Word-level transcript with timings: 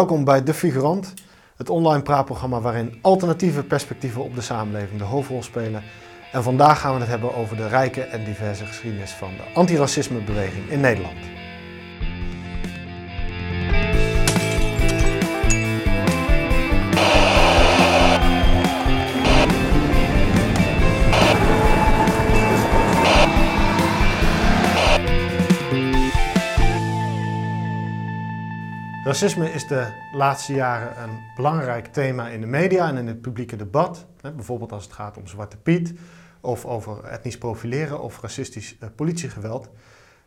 Welkom 0.00 0.24
bij 0.24 0.42
De 0.42 0.54
Figurant, 0.54 1.14
het 1.56 1.70
online 1.70 2.02
praatprogramma 2.02 2.60
waarin 2.60 2.98
alternatieve 3.02 3.62
perspectieven 3.62 4.24
op 4.24 4.34
de 4.34 4.40
samenleving 4.40 4.98
de 4.98 5.04
hoofdrol 5.04 5.42
spelen. 5.42 5.82
En 6.32 6.42
vandaag 6.42 6.80
gaan 6.80 6.94
we 6.94 7.00
het 7.00 7.08
hebben 7.08 7.34
over 7.34 7.56
de 7.56 7.68
rijke 7.68 8.00
en 8.00 8.24
diverse 8.24 8.66
geschiedenis 8.66 9.10
van 9.10 9.30
de 9.36 9.54
antiracismebeweging 9.54 10.70
in 10.70 10.80
Nederland. 10.80 11.16
Racisme 29.14 29.50
is 29.50 29.66
de 29.66 29.86
laatste 30.12 30.54
jaren 30.54 31.02
een 31.02 31.18
belangrijk 31.36 31.86
thema 31.86 32.28
in 32.28 32.40
de 32.40 32.46
media 32.46 32.88
en 32.88 32.96
in 32.96 33.06
het 33.06 33.20
publieke 33.20 33.56
debat. 33.56 34.06
Bijvoorbeeld 34.20 34.72
als 34.72 34.84
het 34.84 34.92
gaat 34.92 35.16
om 35.16 35.26
Zwarte 35.26 35.56
Piet 35.56 35.94
of 36.40 36.64
over 36.64 37.04
etnisch 37.04 37.38
profileren 37.38 38.00
of 38.00 38.20
racistisch 38.20 38.76
eh, 38.78 38.88
politiegeweld. 38.96 39.68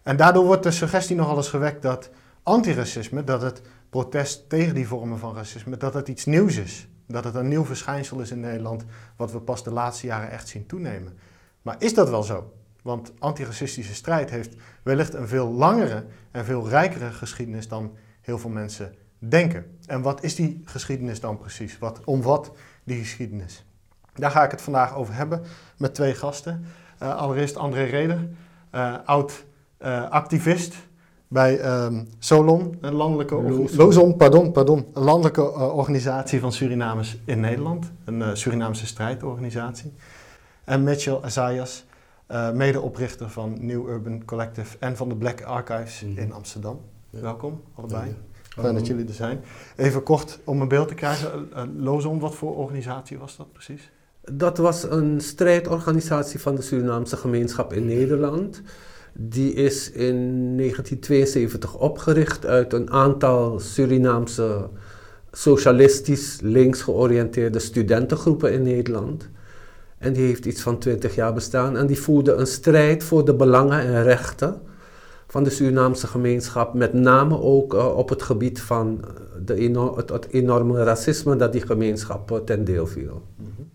En 0.04 0.18
daardoor 0.18 0.46
wordt 0.46 0.64
de 0.64 0.72
suggestie 0.72 1.16
nogal 1.16 1.38
eens 1.38 1.50
gewekt 1.50 1.82
dat 1.82 2.10
antiracisme, 2.44 3.24
dat 3.24 3.42
het 3.42 3.62
protest 3.90 4.50
tegen 4.50 4.74
die 4.74 4.88
vormen 4.88 5.20
van 5.20 5.36
racisme, 5.36 5.78
dat 5.78 5.94
het 5.94 6.08
iets 6.08 6.26
nieuws 6.26 6.58
is. 6.58 6.88
Dat 7.08 7.24
het 7.24 7.36
een 7.36 7.48
nieuw 7.48 7.66
verschijnsel 7.66 8.20
is 8.20 8.32
in 8.32 8.40
Nederland, 8.40 8.86
wat 9.18 9.32
we 9.32 9.40
pas 9.40 9.64
de 9.64 9.72
laatste 9.72 10.08
jaren 10.08 10.32
echt 10.32 10.48
zien 10.48 10.66
toenemen. 10.66 11.18
Maar 11.62 11.76
is 11.80 11.94
dat 11.94 12.10
wel 12.10 12.24
zo? 12.24 12.54
Want 12.82 13.14
antiracistische 13.20 13.96
strijd 13.96 14.30
heeft 14.30 14.56
wellicht 14.84 15.14
een 15.14 15.28
veel 15.28 15.52
langere 15.52 16.06
en 16.32 16.46
veel 16.46 16.70
rijkere 16.70 17.12
geschiedenis 17.12 17.68
dan 17.68 17.92
heel 18.28 18.38
veel 18.38 18.50
mensen 18.50 18.94
denken. 19.20 19.78
En 19.86 20.02
wat 20.02 20.24
is 20.24 20.36
die 20.36 20.62
geschiedenis 20.66 21.20
dan 21.20 21.38
precies? 21.38 21.78
Wat, 21.78 22.02
om 22.04 22.22
wat 22.22 22.52
die 22.84 23.00
geschiedenis? 23.00 23.66
Daar 24.14 24.32
ga 24.32 24.44
ik 24.44 24.52
het 24.52 24.62
vandaag 24.62 24.96
over 24.96 25.14
hebben 25.14 25.42
met 25.78 25.96
twee 25.96 26.14
gasten. 26.14 26.66
Uh, 27.04 27.16
allereerst 27.16 27.56
André 27.56 27.84
Reder, 27.84 28.30
uh, 28.76 28.96
oud 29.06 29.46
uh, 29.80 30.10
activist 30.10 30.76
bij 31.28 31.84
um, 31.84 32.08
Solon, 32.20 32.78
een 32.82 32.94
landelijke, 32.94 33.36
Lozon, 33.76 34.16
pardon, 34.16 34.52
pardon, 34.52 34.86
een 34.94 35.04
landelijke 35.04 35.52
organisatie 35.54 36.40
van 36.40 36.52
Surinamers 36.52 37.18
in 37.26 37.40
Nederland, 37.40 37.92
een 38.06 38.38
Surinaamse 38.38 38.86
strijdorganisatie. 38.86 39.94
En 40.64 40.84
Mitchell 40.84 41.20
Azayas, 41.22 41.86
medeoprichter 42.54 43.30
van 43.30 43.66
New 43.66 43.90
Urban 43.90 44.26
Collective 44.26 44.78
en 44.80 44.98
van 44.98 45.10
de 45.10 45.16
Black 45.16 45.42
Archives 45.42 46.02
mm. 46.02 46.18
in 46.18 46.34
Amsterdam. 46.34 46.82
Welkom, 47.10 47.62
allebei. 47.76 48.16
Fijn 48.60 48.76
dat 48.76 48.88
jullie 48.88 49.08
er 49.08 49.14
zijn. 49.14 49.40
Even 49.76 50.04
kort 50.04 50.40
om 50.44 50.62
een 50.62 50.68
beeld 50.68 50.88
te 50.88 50.94
krijgen. 50.94 51.50
Uh, 51.54 51.62
Lozon, 51.78 52.20
wat 52.20 52.36
voor 52.36 52.56
organisatie 52.56 53.18
was 53.18 53.38
dat 53.38 53.52
precies? 53.52 53.92
Dat 54.32 54.58
was 54.58 54.84
een 54.84 55.22
strijdorganisatie 55.22 56.40
van 56.40 56.56
de 56.56 56.62
Surinaamse 56.62 57.18
gemeenschap 57.18 57.74
in 57.74 57.86
Nederland. 57.86 58.62
Die 59.14 59.54
is 59.54 59.92
in 59.92 60.16
1972 60.58 61.76
opgericht 61.76 62.46
uit 62.46 62.74
een 62.74 62.92
aantal 62.92 63.60
Surinaamse 63.60 64.70
socialistisch 65.32 66.40
links 66.42 66.82
georiënteerde 66.82 67.60
studentengroepen 67.60 68.54
in 68.54 68.62
Nederland. 68.62 69.30
En 69.98 70.14
die 70.14 70.26
heeft 70.26 70.46
iets 70.46 70.62
van 70.62 70.78
20 70.78 71.16
jaar 71.16 71.34
bestaan 71.34 71.78
en 71.78 71.88
die 71.88 72.00
voerde 72.00 72.34
een 72.34 72.48
strijd 72.48 73.04
voor 73.04 73.26
de 73.26 73.36
belangen 73.36 73.80
en 73.80 74.04
rechten 74.04 74.62
van 75.38 75.46
de 75.46 75.52
Surinaamse 75.52 76.08
gemeenschap, 76.08 76.74
met 76.74 76.94
name 76.94 77.42
ook 77.42 77.74
uh, 77.74 77.98
op 77.98 78.10
het 78.10 78.22
gebied 78.24 78.62
van 78.62 79.00
de 79.46 79.56
eno 79.56 79.98
het, 79.98 80.10
het, 80.10 80.28
enorme 80.32 80.84
racisme 80.84 81.36
dat 81.36 81.52
die 81.52 81.62
gemeenschap 81.62 82.32
uh, 82.32 82.38
ten 82.38 82.64
deel 82.64 82.88
viel. 82.88 83.22
Mm 83.36 83.54
-hmm. 83.56 83.70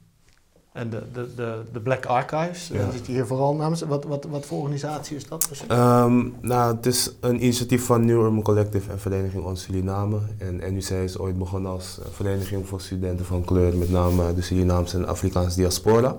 En 0.73 0.91
de, 0.91 1.03
de, 1.13 1.27
de, 1.37 1.63
de 1.73 1.81
Black 1.81 2.07
Archives, 2.07 2.69
ja. 2.69 2.91
zit 2.91 3.07
hier 3.07 3.27
vooral 3.27 3.55
namens, 3.55 3.83
wat, 3.83 4.05
wat, 4.05 4.25
wat 4.31 4.47
voor 4.47 4.59
organisatie 4.59 5.17
is 5.17 5.29
dat 5.29 5.47
precies? 5.47 5.67
Um, 5.71 6.35
nou, 6.41 6.77
het 6.77 6.87
is 6.87 7.17
een 7.21 7.43
initiatief 7.43 7.85
van 7.85 8.05
New 8.05 8.25
Urban 8.25 8.43
Collective 8.43 8.91
en 8.91 8.99
Vereniging 8.99 9.45
Ons 9.45 9.63
Suriname. 9.63 10.19
En 10.39 10.57
NUC 10.57 10.89
is 10.89 11.19
ooit 11.19 11.39
begonnen 11.39 11.71
als 11.71 11.99
vereniging 12.11 12.69
voor 12.69 12.81
studenten 12.81 13.25
van 13.25 13.45
kleur, 13.45 13.77
met 13.77 13.91
name 13.91 14.35
de 14.35 14.43
Surinaamse 14.43 14.97
en 14.97 15.07
Afrikaanse 15.07 15.57
diaspora. 15.57 16.17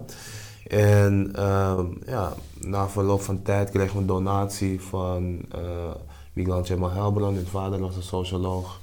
En 0.67 1.33
uh, 1.35 1.79
ja, 2.05 2.33
na 2.59 2.89
verloop 2.89 3.21
van 3.21 3.41
tijd 3.41 3.69
kregen 3.69 3.93
we 3.93 4.01
een 4.01 4.07
donatie 4.07 4.81
van 4.81 5.39
uh, 5.55 5.91
Miguel 6.33 6.63
Gemma 6.63 6.89
Helbron. 6.89 7.33
Mijn 7.33 7.47
vader 7.47 7.79
was 7.79 7.95
een 7.95 8.03
socioloog. 8.03 8.79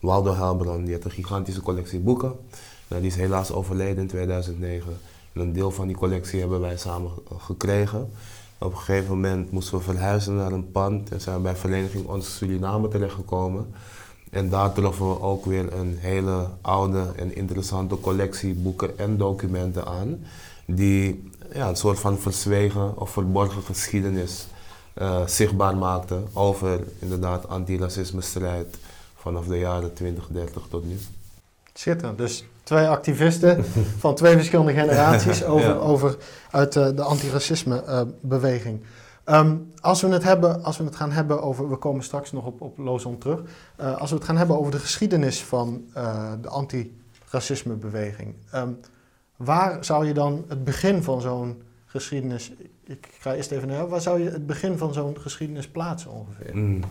Waldo 0.00 0.34
Helbron, 0.34 0.84
die 0.84 0.94
had 0.94 1.04
een 1.04 1.10
gigantische 1.10 1.60
collectie 1.60 2.00
boeken. 2.00 2.32
Nou, 2.88 3.02
die 3.02 3.10
is 3.10 3.16
helaas 3.16 3.52
overleden 3.52 4.02
in 4.02 4.08
2009. 4.08 4.96
En 5.32 5.40
een 5.40 5.52
deel 5.52 5.70
van 5.70 5.86
die 5.86 5.96
collectie 5.96 6.40
hebben 6.40 6.60
wij 6.60 6.76
samen 6.76 7.10
gekregen. 7.38 8.10
Op 8.58 8.70
een 8.70 8.78
gegeven 8.78 9.08
moment 9.08 9.50
moesten 9.50 9.78
we 9.78 9.84
verhuizen 9.84 10.36
naar 10.36 10.52
een 10.52 10.70
pand 10.70 11.10
en 11.10 11.20
zijn 11.20 11.36
we 11.36 11.42
bij 11.42 11.56
Vereniging 11.56 12.06
Onze 12.06 12.30
Suriname 12.30 12.88
terechtgekomen. 12.88 13.74
En 14.34 14.48
daar 14.48 14.72
troffen 14.72 15.08
we 15.08 15.20
ook 15.20 15.44
weer 15.44 15.72
een 15.72 15.96
hele 16.00 16.46
oude 16.60 17.12
en 17.16 17.36
interessante 17.36 18.00
collectie 18.00 18.54
boeken 18.54 18.98
en 18.98 19.16
documenten 19.16 19.86
aan 19.86 20.24
die 20.66 21.30
ja, 21.52 21.68
een 21.68 21.76
soort 21.76 21.98
van 21.98 22.18
verzwegen 22.18 22.98
of 22.98 23.10
verborgen 23.10 23.62
geschiedenis 23.62 24.46
uh, 24.94 25.26
zichtbaar 25.26 25.76
maakte 25.76 26.22
over 26.32 26.80
inderdaad 26.98 27.48
antiracisme-strijd 27.48 28.76
vanaf 29.16 29.46
de 29.46 29.58
jaren 29.58 29.94
20, 29.94 30.26
30 30.30 30.62
tot 30.68 30.84
nu. 30.84 30.98
Schitterend. 31.74 32.18
Dus 32.18 32.44
twee 32.62 32.86
activisten 32.86 33.64
van 34.04 34.14
twee 34.14 34.36
verschillende 34.36 34.72
generaties 34.72 35.44
over, 35.44 35.68
ja. 35.68 35.74
over, 35.74 36.16
uit 36.50 36.76
uh, 36.76 36.88
de 36.96 37.02
antiracisme-beweging. 37.02 38.80
Uh, 38.80 38.86
um, 39.24 39.72
als, 39.80 40.00
we 40.00 40.08
het 40.08 40.22
hebben, 40.22 40.64
als 40.64 40.76
we 40.76 40.84
het 40.84 40.96
gaan 40.96 41.12
hebben 41.12 41.42
over, 41.42 41.68
we 41.68 41.76
komen 41.76 42.04
straks 42.04 42.32
nog 42.32 42.46
op, 42.46 42.60
op 42.60 42.78
Lozon 42.78 43.18
terug, 43.18 43.42
uh, 43.80 43.96
als 43.96 44.10
we 44.10 44.16
het 44.16 44.24
gaan 44.24 44.36
hebben 44.36 44.58
over 44.58 44.72
de 44.72 44.78
geschiedenis 44.78 45.42
van 45.42 45.84
de 46.40 46.48
antiracisme-beweging. 46.48 48.34
Um, 48.54 48.78
Waar 49.36 49.84
zou 49.84 50.06
je 50.06 50.14
dan 50.14 50.44
het 50.48 50.64
begin 50.64 51.02
van 51.02 51.20
zo'n 51.20 51.62
geschiedenis, 51.86 52.52
ik 52.84 53.08
ga 53.18 53.34
eerst 53.34 53.50
even 53.50 53.68
naar 53.68 53.88
waar 53.88 54.00
zou 54.00 54.22
je 54.22 54.30
het 54.30 54.46
begin 54.46 54.78
van 54.78 54.92
zo'n 54.92 55.16
geschiedenis 55.20 55.68
plaatsen 55.68 56.10
ongeveer? 56.10 56.56
Mm. 56.56 56.82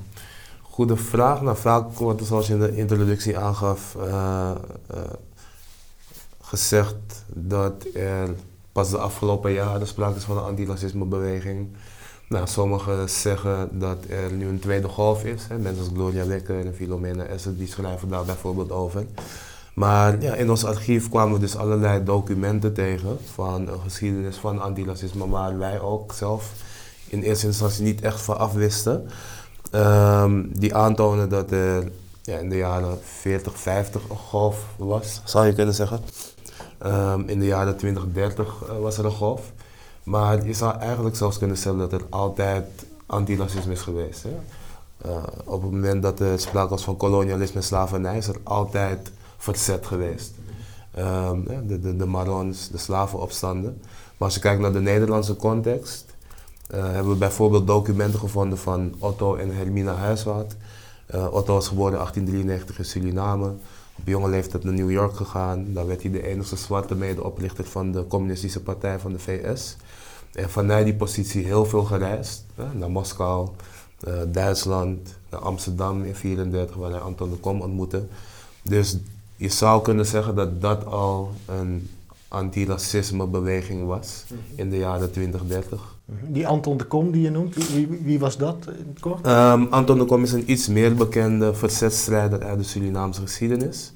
Goede 0.61 0.97
vraag. 0.97 1.41
Nou, 1.41 1.57
vaak 1.57 1.91
wordt 1.91 2.25
zoals 2.25 2.47
je 2.47 2.53
in 2.53 2.59
de 2.59 2.75
introductie 2.75 3.37
aangaf 3.37 3.95
uh, 3.95 4.51
uh, 4.93 5.01
gezegd 6.41 7.25
dat 7.27 7.85
er 7.93 8.29
pas 8.71 8.89
de 8.89 8.97
afgelopen 8.97 9.51
jaren 9.51 9.87
sprake 9.87 10.15
is 10.15 10.23
van 10.23 10.37
een 10.37 10.43
antiracismebeweging. 10.43 11.67
Nou, 12.33 12.47
sommigen 12.47 13.09
zeggen 13.09 13.69
dat 13.71 13.97
er 14.09 14.31
nu 14.31 14.47
een 14.47 14.59
tweede 14.59 14.87
golf 14.87 15.23
is. 15.23 15.45
Hè. 15.47 15.57
Mensen 15.57 15.83
als 15.83 15.91
Gloria 15.93 16.25
Wekker 16.25 16.65
en 16.65 16.75
Filomena 16.75 17.23
Essen 17.23 17.57
die 17.57 17.67
schrijven 17.67 18.09
daar 18.09 18.25
bijvoorbeeld 18.25 18.71
over. 18.71 19.05
Maar 19.73 20.21
ja, 20.21 20.33
in 20.33 20.49
ons 20.49 20.65
archief 20.65 21.09
kwamen 21.09 21.33
we 21.33 21.39
dus 21.39 21.55
allerlei 21.55 22.03
documenten 22.03 22.73
tegen 22.73 23.17
van 23.33 23.67
een 23.67 23.79
geschiedenis 23.79 24.37
van 24.37 24.61
antiracisme, 24.61 25.29
waar 25.29 25.57
wij 25.57 25.79
ook 25.79 26.13
zelf 26.13 26.51
in 27.07 27.21
eerste 27.21 27.45
instantie 27.45 27.83
niet 27.83 28.01
echt 28.01 28.21
van 28.21 28.37
afwisten. 28.37 29.09
Um, 29.71 30.59
die 30.59 30.75
aantonen 30.75 31.29
dat 31.29 31.51
er 31.51 31.91
ja, 32.21 32.37
in 32.37 32.49
de 32.49 32.57
jaren 32.57 32.97
40, 33.01 33.59
50 33.59 34.09
een 34.09 34.17
golf 34.17 34.65
was, 34.77 35.21
zou 35.23 35.45
je 35.45 35.53
kunnen 35.53 35.73
zeggen. 35.73 35.99
Um, 36.85 37.27
in 37.27 37.39
de 37.39 37.45
jaren 37.45 37.77
20, 37.77 38.05
30 38.13 38.63
uh, 38.69 38.79
was 38.79 38.97
er 38.97 39.05
een 39.05 39.11
golf. 39.11 39.51
Maar 40.03 40.45
je 40.45 40.53
zou 40.53 40.77
eigenlijk 40.77 41.15
zelfs 41.15 41.37
kunnen 41.37 41.57
stellen 41.57 41.79
dat 41.79 41.93
er 41.93 42.05
altijd 42.09 42.65
antiracisme 43.05 43.71
is 43.71 43.81
geweest. 43.81 44.23
Hè? 44.23 44.29
Uh, 45.05 45.23
op 45.43 45.61
het 45.61 45.71
moment 45.71 46.01
dat 46.01 46.19
er 46.19 46.39
sprake 46.39 46.69
was 46.69 46.83
van 46.83 46.97
kolonialisme 46.97 47.55
en 47.55 47.63
slavernij, 47.65 48.17
is 48.17 48.27
er 48.27 48.37
altijd 48.43 49.11
verzet 49.37 49.85
geweest. 49.85 50.33
Um, 50.99 51.45
de, 51.67 51.79
de, 51.79 51.95
de 51.95 52.05
Marons, 52.05 52.69
de 52.69 52.77
slavenopstanden. 52.77 53.81
Maar 54.17 54.27
als 54.27 54.33
je 54.33 54.39
kijkt 54.39 54.61
naar 54.61 54.73
de 54.73 54.81
Nederlandse 54.81 55.35
context, 55.35 56.05
uh, 56.73 56.83
hebben 56.83 57.11
we 57.11 57.17
bijvoorbeeld 57.17 57.67
documenten 57.67 58.19
gevonden 58.19 58.57
van 58.57 58.93
Otto 58.99 59.35
en 59.35 59.55
Hermina 59.55 59.95
Huiswaard. 59.95 60.55
Uh, 61.15 61.33
Otto 61.33 61.53
was 61.53 61.67
geboren 61.67 61.91
in 61.91 61.97
1893 61.97 62.77
in 62.77 62.85
Suriname. 62.85 63.53
Op 63.99 64.07
jonge 64.07 64.29
leeftijd 64.29 64.63
naar 64.63 64.73
New 64.73 64.91
York 64.91 65.15
gegaan. 65.15 65.73
Daar 65.73 65.87
werd 65.87 66.01
hij 66.01 66.11
de 66.11 66.27
enige 66.27 66.55
zwarte 66.55 66.95
medeoprichter 66.95 67.65
van 67.65 67.91
de 67.91 68.07
Communistische 68.07 68.61
Partij 68.61 68.99
van 68.99 69.11
de 69.11 69.19
VS. 69.19 69.75
En 70.33 70.49
vanuit 70.49 70.85
die 70.85 70.95
positie 70.95 71.45
heel 71.45 71.65
veel 71.65 71.83
gereisd. 71.83 72.45
naar 72.73 72.91
Moskou, 72.91 73.49
uh, 74.07 74.13
Duitsland, 74.27 75.15
naar 75.29 75.39
Amsterdam 75.39 75.95
in 75.95 76.01
1934, 76.01 76.75
waar 76.75 76.91
hij 76.91 76.99
Anton 76.99 77.29
de 77.29 77.35
Kom 77.35 77.61
ontmoette. 77.61 78.03
Dus 78.61 78.97
je 79.35 79.49
zou 79.49 79.81
kunnen 79.81 80.05
zeggen 80.05 80.35
dat 80.35 80.61
dat 80.61 80.85
al 80.85 81.31
een 81.45 81.89
antiracismebeweging 82.27 83.85
was 83.85 84.23
mhm. 84.27 84.39
in 84.55 84.69
de 84.69 84.77
jaren 84.77 85.11
20, 85.11 85.45
30. 85.45 85.92
Die 86.05 86.47
Anton 86.47 86.77
de 86.77 86.83
Kom 86.83 87.11
die 87.11 87.21
je 87.21 87.29
noemt, 87.29 87.73
wie, 87.73 87.87
wie, 87.87 88.19
was 88.19 88.37
dat 88.37 88.67
in 88.67 88.87
het 88.87 88.99
kort? 88.99 89.25
Ehm, 89.25 89.65
Anton 89.69 89.97
de 89.97 90.05
Kom 90.05 90.23
is 90.23 90.31
een 90.31 90.51
iets 90.51 90.67
meer 90.67 90.95
bekende 90.95 91.53
verzetstrijder 91.53 92.43
uit 92.43 92.57
de 92.57 92.63
Surinaamse 92.63 93.21
geschiedenis. 93.21 93.93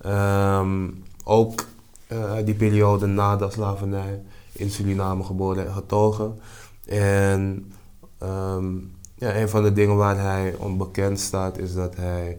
Ehm, 0.00 0.88
ook 1.24 1.64
uh, 2.12 2.32
die 2.44 2.54
periode 2.54 3.06
na 3.06 3.36
de 3.36 3.50
slavernij 3.50 4.22
in 4.52 4.70
Suriname 4.70 5.24
geboren 5.24 5.66
en 5.66 5.72
getogen. 5.72 6.38
En 6.86 7.72
ehm, 8.18 8.74
ja, 9.14 9.36
een 9.36 9.48
van 9.48 9.62
de 9.62 9.72
dingen 9.72 9.96
waar 9.96 10.18
hij 10.20 10.54
onbekend 10.58 11.20
staat 11.20 11.58
is 11.58 11.74
dat 11.74 11.96
hij 11.96 12.38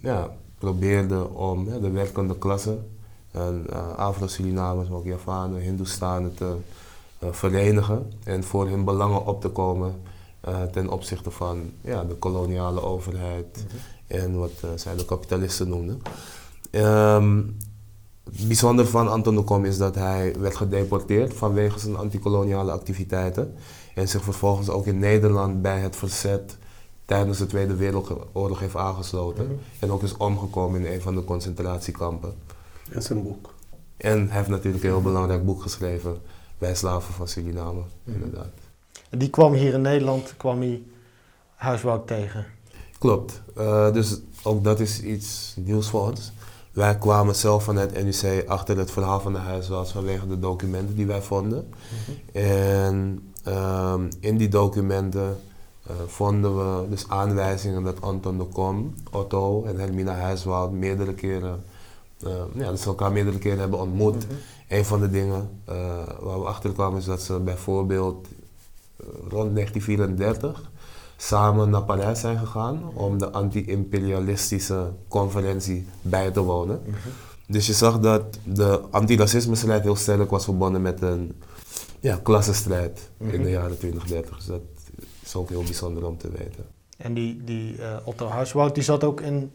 ja, 0.00 0.30
probeerde 0.58 1.28
om 1.28 1.64
de 1.64 1.90
werkende 1.90 2.38
klasse, 2.38 2.78
en, 3.30 3.66
uh, 3.70 3.96
Afro-Surinamers, 3.96 4.88
maar 4.88 4.98
ook 4.98 5.04
Javanen, 5.04 5.60
Hindoestanen 5.60 6.34
te 6.34 6.56
verenigen 7.34 8.12
en 8.24 8.44
voor 8.44 8.68
hun 8.68 8.84
belangen 8.84 9.26
op 9.26 9.40
te 9.40 9.48
komen 9.48 9.94
uh, 10.48 10.62
ten 10.62 10.88
opzichte 10.88 11.30
van 11.30 11.70
ja, 11.80 12.04
de 12.04 12.14
koloniale 12.14 12.82
overheid 12.82 13.66
en 14.06 14.38
wat 14.38 14.52
zij 14.74 14.96
de 14.96 15.04
kapitalisten 15.04 15.68
noemden. 15.68 16.02
Um, 16.70 17.56
het 18.32 18.46
bijzondere 18.46 18.88
van 18.88 19.10
Anton 19.10 19.34
de 19.34 19.42
Kom 19.42 19.64
is 19.64 19.78
dat 19.78 19.94
hij 19.94 20.34
werd 20.38 20.56
gedeporteerd 20.56 21.34
vanwege 21.34 21.78
zijn 21.78 21.96
antikoloniale 21.96 22.72
activiteiten 22.72 23.54
en 23.94 24.08
zich 24.08 24.22
vervolgens 24.22 24.68
ook 24.68 24.86
in 24.86 24.98
Nederland 24.98 25.62
bij 25.62 25.80
het 25.80 25.96
verzet 25.96 26.56
tijdens 27.04 27.38
de 27.38 27.46
Tweede 27.46 27.74
Wereldoorlog 27.74 28.60
heeft 28.60 28.76
aangesloten. 28.76 29.44
Mhm. 29.44 29.54
En 29.78 29.90
ook 29.90 30.02
is 30.02 30.16
omgekomen 30.16 30.84
in 30.84 30.92
een 30.92 31.00
van 31.00 31.14
de 31.14 31.24
concentratiekampen. 31.24 32.34
En 32.90 33.02
zijn 33.02 33.22
boek. 33.22 33.54
En 33.96 34.26
hij 34.28 34.36
heeft 34.36 34.48
natuurlijk 34.48 34.84
een 34.84 34.90
heel 34.90 35.02
belangrijk 35.02 35.44
boek 35.44 35.62
geschreven 35.62 36.18
bij 36.58 36.74
slaven 36.74 37.14
van 37.14 37.28
Suriname, 37.28 37.82
mhm. 38.04 38.14
inderdaad. 38.14 38.52
En 39.10 39.18
die 39.18 39.30
kwam 39.30 39.52
hier 39.52 39.74
in 39.74 39.80
Nederland, 39.80 40.34
kwam 40.36 40.60
hij 40.60 40.82
Huiswoud 41.54 42.06
tegen? 42.06 42.46
Klopt. 42.98 43.42
Uh, 43.58 43.92
dus 43.92 44.20
ook 44.42 44.64
dat 44.64 44.80
is 44.80 45.02
iets 45.02 45.54
nieuws 45.56 45.88
voor 45.88 46.08
ons. 46.08 46.32
Wij 46.72 46.98
kwamen 46.98 47.34
zelf 47.34 47.64
vanuit 47.64 48.04
NUC 48.04 48.44
achter 48.46 48.78
het 48.78 48.90
verhaal 48.90 49.20
van 49.20 49.32
de 49.32 49.38
huiswaard 49.38 49.90
vanwege 49.90 50.28
de 50.28 50.38
documenten 50.38 50.96
die 50.96 51.06
wij 51.06 51.22
vonden. 51.22 51.68
Mhm. 51.68 52.38
En 52.46 53.22
um, 53.48 54.08
in 54.20 54.36
die 54.36 54.48
documenten 54.48 55.36
uh, 55.90 55.96
vonden 56.06 56.56
we 56.56 56.88
dus 56.88 57.08
aanwijzingen 57.08 57.82
dat 57.82 58.00
Anton 58.00 58.38
de 58.38 58.44
Kom, 58.44 58.94
Otto 59.10 59.64
en 59.64 59.78
Hermina 59.78 60.14
Huiswoud 60.14 60.72
meerdere 60.72 61.14
keren, 61.14 61.64
uh, 62.24 62.30
ja, 62.54 62.76
ze 62.76 62.86
elkaar 62.86 63.12
meerdere 63.12 63.38
keren 63.38 63.58
hebben 63.58 63.78
ontmoet. 63.78 64.26
-hmm. 64.26 64.36
Een 64.68 64.84
van 64.84 65.00
de 65.00 65.10
dingen 65.10 65.60
uh, 65.68 65.74
waar 66.20 66.40
we 66.40 66.46
achter 66.46 66.72
kwamen 66.72 66.98
is 66.98 67.04
dat 67.04 67.22
ze 67.22 67.38
bijvoorbeeld 67.38 68.28
rond 69.28 69.54
1934 69.54 70.70
samen 71.16 71.70
naar 71.70 71.82
Parijs 71.82 72.20
zijn 72.20 72.38
gegaan 72.38 72.90
om 72.94 73.18
de 73.18 73.30
anti-imperialistische 73.30 74.92
conferentie 75.08 75.86
bij 76.02 76.30
te 76.30 76.40
wonen. 76.40 76.80
Mm 76.84 76.92
-hmm. 76.92 77.12
Dus 77.46 77.66
je 77.66 77.72
zag 77.72 77.98
dat 77.98 78.38
de 78.44 78.80
antiracisme-strijd 78.90 79.82
heel 79.82 79.96
sterk 79.96 80.30
was 80.30 80.44
verbonden 80.44 80.82
met 80.82 81.02
een 81.02 81.42
ja, 82.00 82.18
klassenstrijd 82.22 83.10
mm 83.16 83.26
-hmm. 83.26 83.34
in 83.34 83.42
de 83.42 83.50
jaren 83.50 83.78
2030. 83.78 84.36
Dus 84.36 84.46
dat 84.46 84.60
is 85.24 85.34
ook 85.34 85.48
heel 85.48 85.62
bijzonder 85.62 86.06
om 86.06 86.18
te 86.18 86.30
weten. 86.30 86.64
En 86.96 87.14
die, 87.14 87.44
die 87.44 87.76
uh, 87.76 87.96
Otto 88.04 88.26
Huiswoud, 88.28 88.74
die 88.74 88.84
zat 88.84 89.04
ook 89.04 89.20
in 89.20 89.50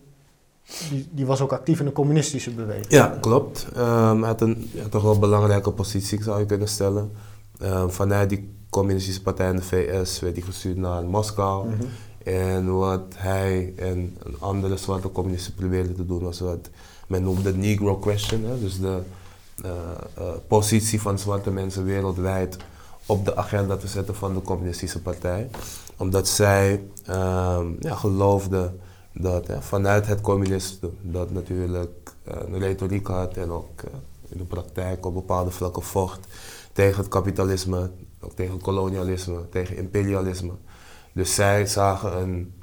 die, 0.90 1.08
die, 1.12 1.26
was 1.26 1.42
ook 1.42 1.52
actief 1.52 1.80
in 1.80 1.86
de 1.86 1.92
communistische 1.92 2.52
beweging. 2.52 2.86
Ja, 2.90 3.18
klopt. 3.22 3.68
Um, 3.78 4.20
hij 4.20 4.28
had 4.28 4.42
een 4.42 4.70
ja, 4.74 4.88
toch 4.88 5.04
wel 5.04 5.20
belangrijke 5.20 5.72
positie, 5.72 6.24
zou 6.24 6.40
je 6.40 6.46
kunnen 6.46 6.68
stellen. 6.68 7.12
Um, 7.62 7.92
vanuit 7.92 8.30
die 8.30 8.50
communistische 8.70 9.22
partij 9.22 9.50
in 9.50 9.56
de 9.56 9.62
VS 9.62 10.20
werd 10.20 10.36
hij 10.36 10.46
gestuurd 10.46 10.78
naar 10.78 11.04
Moskou. 11.04 11.68
Mm 11.68 11.76
-hmm. 11.78 11.88
En 12.24 12.78
wat 12.78 13.14
hij 13.16 13.74
en 13.76 14.18
andere 14.40 14.78
zwarte 14.78 15.12
communisten 15.12 15.54
probeerden 15.54 15.96
te 15.96 16.06
doen 16.06 16.24
was 16.24 16.40
wat 16.40 16.70
men 17.08 17.24
noemde 17.24 17.52
de 17.52 17.58
Negro 17.58 17.98
Question. 17.98 18.44
Hè? 18.46 18.60
Dus 18.60 18.80
de 18.80 19.00
uh, 19.66 19.72
uh, 20.20 20.24
positie 20.48 21.02
van 21.02 21.20
zwarte 21.20 21.52
mensen 21.52 21.86
wereldwijd 21.86 22.58
op 23.06 23.26
de 23.26 23.36
agenda 23.36 23.78
te 23.78 23.88
zetten 23.88 24.16
van 24.16 24.34
de 24.34 24.42
communistische 24.42 25.02
partij. 25.02 25.50
Omdat 25.98 26.28
zij 26.28 26.84
um, 27.10 27.76
ja, 27.80 27.96
geloofden 27.96 28.80
dat 29.14 29.48
hè, 29.48 29.62
vanuit 29.62 30.08
het 30.08 30.22
communisme 30.22 30.90
dat 31.02 31.32
natuurlijk 31.32 32.14
een 32.24 32.60
retoriek 32.60 33.08
had 33.08 33.38
en 33.38 33.52
ook 33.52 33.84
in 34.30 34.38
de 34.38 34.44
praktijk 34.44 35.06
op 35.06 35.14
bepaalde 35.14 35.52
vlakken 35.52 35.84
vocht 35.84 36.28
tegen 36.74 36.98
het 36.98 37.08
kapitalisme, 37.08 37.90
ook 38.20 38.34
tegen 38.34 38.62
kolonialisme, 38.62 39.50
tegen 39.50 39.78
imperialisme. 39.78 40.54
Dus 41.14 41.36
zij 41.36 41.66
zagen 41.66 42.22
een, 42.22 42.54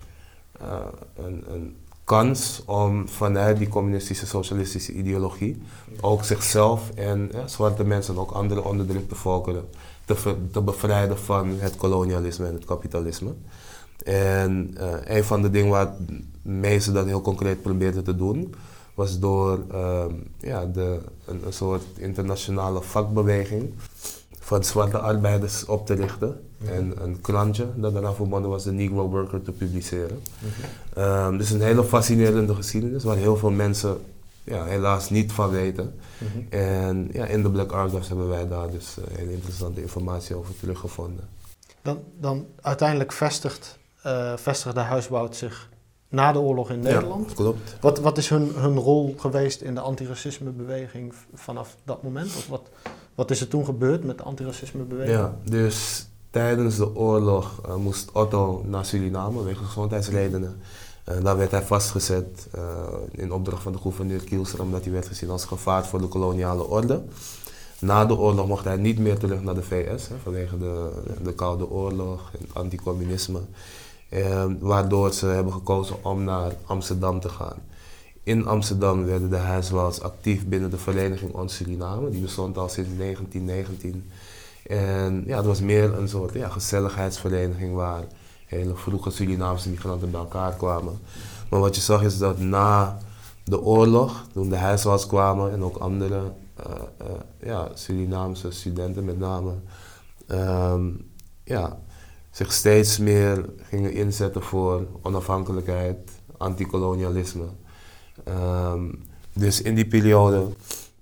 een, 1.17 1.45
een 1.49 1.77
kans 2.09 2.63
om 2.67 3.09
vanuit 3.09 3.59
die 3.59 3.69
communistische 3.69 4.27
socialistische 4.27 4.93
ideologie 4.93 5.63
ook 6.01 6.25
zichzelf 6.25 6.91
en 6.95 7.29
ja, 7.33 7.47
zwarte 7.47 7.85
mensen 7.85 8.15
en 8.15 8.21
ook 8.21 8.31
andere 8.31 8.65
onderdrukte 8.65 9.15
volkeren 9.15 9.69
te, 10.05 10.35
te, 10.53 10.63
bevrijden 10.63 11.19
van 11.19 11.59
het 11.59 11.77
kolonialisme 11.77 12.47
en 12.47 12.55
het 12.55 12.65
kapitalisme. 12.65 13.35
En 14.05 14.75
uh, 14.81 15.17
een 15.17 15.25
van 15.25 15.43
de 15.43 15.51
dingen 15.51 15.71
waar 15.71 15.95
meesten 16.43 16.95
dat 16.95 17.07
heel 17.07 17.21
concreet 17.21 17.63
probeerden 17.63 18.05
te 18.05 18.17
doen, 18.17 18.55
was 18.95 19.19
door 19.19 19.65
uh, 19.73 20.05
ja, 20.39 20.67
de, 20.67 20.99
een, 21.25 21.41
een, 21.47 21.53
soort 21.53 21.83
internationale 21.97 22.83
vakbeweging 22.83 23.75
van 24.39 24.65
zwarte 24.65 24.99
arbeiders 24.99 25.65
op 25.65 25.87
te 25.87 25.95
richten. 25.95 26.41
Mhm. 26.59 26.73
En 26.73 26.93
een 27.03 27.21
krantje 27.21 27.67
dat 27.77 27.93
daaraan 27.93 28.15
verbonden 28.15 28.51
was, 28.51 28.65
de 28.65 28.73
Negro 28.73 29.09
Worker, 29.09 29.43
te 29.43 29.53
publiceren. 29.53 30.23
Mm 30.39 31.03
um, 31.03 31.39
dus 31.39 31.51
een 31.51 31.61
hele 31.61 31.85
fascinerende 31.85 32.55
geschiedenis 32.55 33.05
waar 33.05 33.17
heel 33.17 33.37
veel 33.37 33.51
mensen 33.51 33.99
ja, 34.45 34.65
helaas 34.65 35.11
niet 35.11 35.33
van 35.33 35.51
weten. 35.51 35.95
Mhm. 36.19 36.55
En 36.55 37.09
ja, 37.13 37.25
in 37.27 37.43
de 37.43 37.51
Black 37.51 37.73
Archives 37.73 38.09
hebben 38.09 38.29
wij 38.29 38.49
daar 38.49 38.71
dus 38.71 38.97
uh, 38.99 39.05
hele 39.17 39.33
interessante 39.33 39.81
informatie 39.81 40.37
over 40.37 40.59
teruggevonden. 40.61 41.29
Dan, 41.83 41.99
dan 42.21 42.47
uiteindelijk 42.61 43.13
vestigt, 43.13 43.79
uh, 44.07 44.37
vestigde 44.37 44.81
Huisbout 44.81 45.37
zich 45.37 45.69
na 46.09 46.33
de 46.33 46.39
oorlog 46.39 46.71
in 46.71 46.81
Nederland. 46.81 47.29
Ja, 47.29 47.35
klopt. 47.35 47.77
Wat, 47.81 47.99
wat 47.99 48.19
is 48.19 48.29
hun, 48.29 48.53
hun 48.55 48.79
rol 48.79 49.15
geweest 49.19 49.61
in 49.61 49.75
de 49.75 49.81
antiracismebeweging 49.81 51.15
vanaf 51.35 51.77
dat 51.85 52.03
moment? 52.03 52.27
Of 52.27 52.49
wat, 52.49 52.69
wat 53.15 53.31
is 53.31 53.41
er 53.41 53.49
toen 53.49 53.65
gebeurd 53.65 54.05
met 54.05 54.19
de 54.19 54.25
antiracismebeweging? 54.25 55.19
Ja, 55.19 55.37
dus 55.45 56.07
tijdens 56.31 56.77
de 56.77 56.97
oorlog 56.97 57.61
uh, 57.67 57.75
moest 57.75 58.13
Otto 58.13 58.63
naar 58.67 58.85
Suriname 58.85 59.43
wegens 59.43 59.67
gezondheidsredenen. 59.67 60.61
Uh, 61.09 61.25
daar 61.25 61.37
werd 61.37 61.51
hij 61.51 61.63
vastgezet 61.63 62.49
uh, 62.57 62.63
in 63.11 63.33
opdracht 63.33 63.63
van 63.63 63.73
de 63.73 63.79
gouverneur 63.79 64.25
Kielser, 64.25 64.63
omdat 64.63 64.85
hij 64.85 64.93
werd 64.93 65.07
gezien 65.07 65.31
als 65.31 65.45
gevaar 65.45 65.87
voor 65.87 66.01
de 66.01 66.09
koloniale 66.09 66.67
orde. 66.67 67.03
Na 67.81 68.07
de 68.07 68.17
oorlog 68.17 68.47
mocht 68.47 68.65
hij 68.65 68.77
niet 68.77 68.99
meer 68.99 69.19
terug 69.19 69.43
naar 69.43 69.55
de 69.55 69.63
VS, 69.63 70.09
hè, 70.09 70.15
vanwege 70.23 70.59
de, 70.59 70.91
de 71.23 71.35
Koude 71.35 71.71
Oorlog 71.71 72.31
en 72.39 72.47
anticommunisme. 72.53 73.41
Uh, 74.11 74.45
waardoor 74.61 75.13
ze 75.13 75.27
hebben 75.27 75.53
gekozen 75.53 76.05
om 76.05 76.25
naar 76.25 76.53
Amsterdam 76.67 77.21
te 77.21 77.29
gaan. 77.29 77.57
In 78.23 78.47
Amsterdam 78.47 79.05
werden 79.05 79.31
de 79.31 79.37
huiswaals 79.37 80.01
actief 80.01 80.47
binnen 80.47 80.71
de 80.71 80.79
Vereniging 80.79 81.33
Ons 81.33 81.55
Suriname. 81.55 82.11
Die 82.11 82.21
bestond 82.21 82.59
al 82.59 82.69
sinds 82.69 82.91
1919. 82.97 84.11
En 84.67 85.25
ja, 85.27 85.37
het 85.37 85.47
was 85.47 85.61
meer 85.61 85.99
een 85.99 86.09
soort 86.09 86.35
ja, 86.35 86.49
gezelligheidsvereniging 86.49 87.75
waar 87.75 88.05
hele 88.47 88.77
vroege 88.77 89.11
Surinaamse 89.11 89.71
migranten 89.71 90.11
bij 90.11 90.21
elkaar 90.21 90.55
kwamen. 90.55 90.99
Maar 91.51 91.61
wat 91.61 91.75
je 91.75 91.81
zag 91.81 92.03
is 92.03 92.19
dat 92.19 92.39
na 92.39 92.99
de 93.45 93.61
oorlog, 93.61 94.25
toen 94.33 94.49
de 94.49 94.57
huiswaarts 94.57 95.07
kwamen 95.07 95.53
en 95.53 95.63
ook 95.63 95.77
andere 95.77 96.21
uh, 96.67 96.73
uh, 97.03 97.07
ja, 97.43 97.69
Surinaamse 97.75 98.51
studenten 98.51 99.05
met 99.05 99.19
name, 99.19 99.53
um, 100.29 101.11
ja, 101.45 101.79
zich 102.31 102.53
steeds 102.53 102.99
meer 102.99 103.45
gingen 103.63 103.93
inzetten 103.93 104.43
voor 104.43 104.87
onafhankelijkheid, 105.03 105.97
anticolonialisme. 106.37 107.45
Um, 108.29 109.03
dus 109.33 109.63
in 109.63 109.75
die 109.75 109.87
periode 109.87 110.47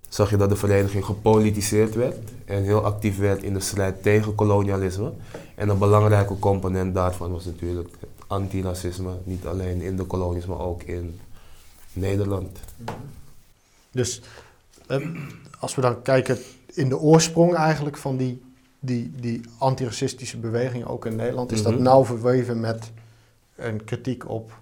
zag 0.09 0.31
je 0.31 0.37
dat 0.37 0.49
de 0.49 0.57
vereniging 0.57 1.05
gepolitiseerd 1.05 1.95
werd 1.95 2.17
en 2.45 2.63
heel 2.63 2.85
actief 2.85 3.19
werd 3.19 3.43
in 3.43 3.53
de 3.53 3.61
strijd 3.61 4.03
tegen 4.03 4.35
kolonialisme. 4.35 5.13
En 5.55 5.69
een 5.69 5.79
belangrijke 5.79 6.39
component 6.39 6.95
daarvan 6.95 7.33
was 7.33 7.45
natuurlijk 7.45 7.89
het 8.01 8.11
antiracisme, 8.27 9.13
niet 9.25 9.47
alleen 9.47 9.81
in 9.81 9.97
de 9.97 10.05
kolonies, 10.05 10.47
maar 10.47 10.61
ook 10.61 10.83
in 10.83 11.21
Nederland. 11.93 12.59
Dus 13.91 14.23
eh, 14.87 15.09
als 15.59 15.75
we 15.75 15.81
dan 15.81 16.03
kijken 16.03 16.39
in 16.75 16.89
de 16.89 16.99
oorsprong 16.99 17.55
eigenlijk 17.55 17.97
van 17.97 18.17
die, 18.17 18.43
die, 18.87 19.13
die 19.21 19.41
antiracistische 19.59 20.39
beweging, 20.39 20.87
ook 20.87 21.07
in 21.07 21.17
Nederland, 21.17 21.53
is 21.53 21.63
dat 21.63 21.73
mhm. 21.73 21.83
nauw 21.83 22.05
verweven 22.05 22.61
met 22.61 22.93
een 23.57 23.85
kritiek 23.85 24.29
op, 24.29 24.59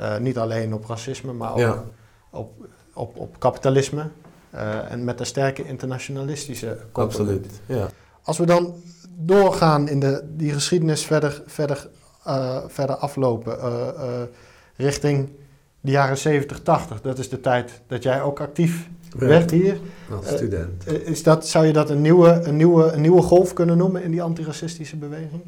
uh, 0.00 0.18
niet 0.18 0.38
alleen 0.38 0.74
op 0.74 0.86
racisme, 0.86 1.32
maar 1.32 1.52
ook 1.52 1.58
ja. 1.58 1.84
op, 2.30 2.52
op, 2.92 3.16
op 3.16 3.38
kapitalisme. 3.38 4.08
Uh, 4.54 4.92
en 4.92 5.04
met 5.04 5.20
een 5.20 5.26
sterke 5.26 5.64
internationalische 5.64 6.78
component. 6.92 7.20
Absoluut, 7.20 7.60
ja. 7.66 7.88
Als 8.22 8.38
we 8.38 8.46
dan 8.46 8.74
doorgaan 9.16 9.88
in 9.88 10.00
de, 10.00 10.24
die 10.36 10.52
geschiedenis 10.52 11.04
verder, 11.04 11.42
verder, 11.46 11.88
uh, 12.26 12.62
verder 12.66 12.96
aflopen 12.96 13.58
richting 14.76 15.30
de 15.80 15.90
jaren 15.90 16.18
70, 16.18 16.62
80. 16.62 17.00
Dat 17.00 17.18
is 17.18 17.28
de 17.28 17.40
tijd 17.40 17.80
dat 17.86 18.02
jij 18.02 18.22
ook 18.22 18.40
actief 18.40 18.88
werd 19.18 19.50
hier. 19.50 19.78
Als 20.16 20.26
student. 20.26 20.86
is 21.04 21.22
dat, 21.22 21.48
zou 21.48 21.66
je 21.66 21.72
dat 21.72 21.90
een 21.90 22.00
nieuwe, 22.00 22.40
een, 22.42 22.56
nieuwe, 22.56 22.92
een 22.92 23.00
nieuwe 23.00 23.22
golf 23.22 23.52
kunnen 23.52 23.76
noemen 23.76 24.02
in 24.02 24.10
die 24.10 24.22
antiracistische 24.22 24.96
beweging? 24.96 25.42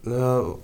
Nou, 0.00 0.54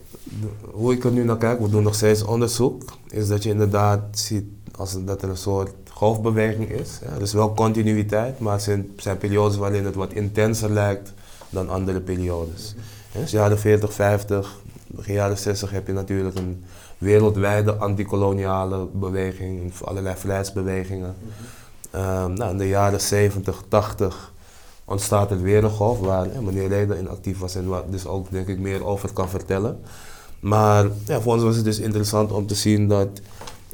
hoe 0.70 0.92
ik 0.92 1.04
er 1.04 1.12
nu 1.12 1.24
naar 1.24 1.36
kijk, 1.36 1.60
we 1.60 1.68
doen 1.68 1.82
nog 1.82 1.94
steeds 1.94 2.22
onderzoek, 2.24 2.82
is 3.08 3.28
dat 3.28 3.42
je 3.42 3.50
inderdaad 3.50 4.18
ziet 4.18 4.44
als 4.76 5.04
dat 5.04 5.22
er 5.22 5.28
een 5.28 5.36
soort 5.36 5.70
golfbeweging 5.90 6.70
is. 6.70 6.98
Ja, 7.02 7.10
er 7.14 7.22
is 7.22 7.32
wel 7.32 7.54
continuïteit, 7.54 8.38
maar 8.38 8.54
er 8.54 8.60
zijn, 8.60 8.90
zijn 8.96 9.18
periodes 9.18 9.56
waarin 9.56 9.84
het 9.84 9.94
wat 9.94 10.12
intenser 10.12 10.70
lijkt 10.70 11.12
dan 11.50 11.68
andere 11.68 12.00
periodes. 12.00 12.74
Ja, 13.12 13.20
dus 13.20 13.30
jaren 13.30 13.58
40, 13.58 13.92
50, 13.92 14.60
begin 14.86 15.14
jaren 15.14 15.38
60 15.38 15.70
heb 15.70 15.86
je 15.86 15.92
natuurlijk 15.92 16.38
een 16.38 16.64
wereldwijde 16.98 17.74
antikoloniale 17.74 18.86
beweging, 18.92 19.72
allerlei 19.84 20.16
vrijheidsbewegingen. 20.16 21.14
Um, 21.96 22.32
nou, 22.32 22.50
in 22.50 22.58
de 22.58 22.68
jaren 22.68 23.00
70, 23.00 23.62
80 23.68 24.32
ontstaat 24.84 25.30
er 25.30 25.42
weer 25.42 25.64
een 25.64 25.70
golf 25.70 25.98
waar 25.98 26.32
ja, 26.32 26.40
meneer 26.40 26.68
Leden 26.68 26.98
in 26.98 27.08
actief 27.08 27.38
was 27.38 27.54
en 27.54 27.66
waar 27.66 27.82
dus 27.90 28.06
ook 28.06 28.30
denk 28.30 28.48
ik 28.48 28.58
meer 28.58 28.84
over 28.84 29.12
kan 29.12 29.28
vertellen. 29.28 29.80
Maar 30.40 30.86
ja, 31.06 31.20
voor 31.20 31.32
ons 31.32 31.42
was 31.42 31.56
het 31.56 31.64
dus 31.64 31.78
interessant 31.78 32.32
om 32.32 32.46
te 32.46 32.54
zien 32.54 32.88
dat 32.88 33.08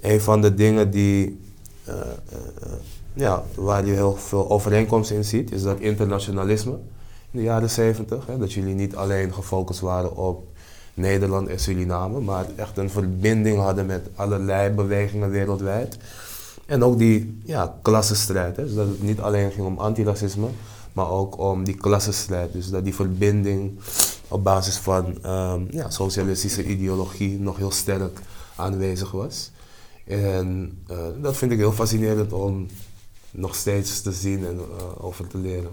een 0.00 0.20
van 0.20 0.40
de 0.40 0.54
dingen 0.54 0.90
die, 0.90 1.40
uh, 1.88 1.94
uh, 1.94 2.72
ja, 3.12 3.42
waar 3.54 3.86
je 3.86 3.92
heel 3.92 4.16
veel 4.16 4.50
overeenkomsten 4.50 5.16
in 5.16 5.24
ziet, 5.24 5.52
is 5.52 5.62
dat 5.62 5.80
internationalisme 5.80 6.72
in 7.30 7.38
de 7.38 7.42
jaren 7.42 7.70
70. 7.70 8.26
Hè, 8.26 8.38
dat 8.38 8.52
jullie 8.52 8.74
niet 8.74 8.96
alleen 8.96 9.34
gefocust 9.34 9.80
waren 9.80 10.16
op 10.16 10.46
Nederland 10.94 11.48
en 11.48 11.58
Suriname, 11.58 12.20
maar 12.20 12.46
echt 12.56 12.78
een 12.78 12.90
verbinding 12.90 13.58
hadden 13.58 13.86
met 13.86 14.08
allerlei 14.14 14.70
bewegingen 14.70 15.30
wereldwijd. 15.30 15.98
En 16.72 16.84
ook 16.84 16.98
die 16.98 17.40
ja, 17.44 17.78
klassenstrijd. 17.82 18.56
Hè, 18.56 18.64
dus 18.64 18.74
dat 18.74 18.88
het 18.88 19.02
niet 19.02 19.20
alleen 19.20 19.50
ging 19.50 19.66
om 19.66 19.78
antiracisme, 19.78 20.48
maar 20.92 21.10
ook 21.10 21.38
om 21.38 21.64
die 21.64 21.74
klassenstrijd. 21.74 22.52
Dus 22.52 22.70
dat 22.70 22.84
die 22.84 22.94
verbinding 22.94 23.78
op 24.28 24.44
basis 24.44 24.76
van 24.76 25.26
um, 25.26 25.66
ja, 25.70 25.90
socialistische 25.90 26.64
ideologie 26.64 27.40
nog 27.40 27.56
heel 27.56 27.70
sterk 27.70 28.20
aanwezig 28.56 29.10
was. 29.10 29.50
En 30.04 30.78
uh, 30.90 30.96
dat 31.20 31.36
vind 31.36 31.52
ik 31.52 31.58
heel 31.58 31.72
fascinerend 31.72 32.32
om 32.32 32.66
nog 33.30 33.54
steeds 33.54 34.00
te 34.00 34.12
zien 34.12 34.46
en 34.46 34.54
uh, 34.54 35.04
over 35.04 35.26
te 35.26 35.38
leren. 35.38 35.70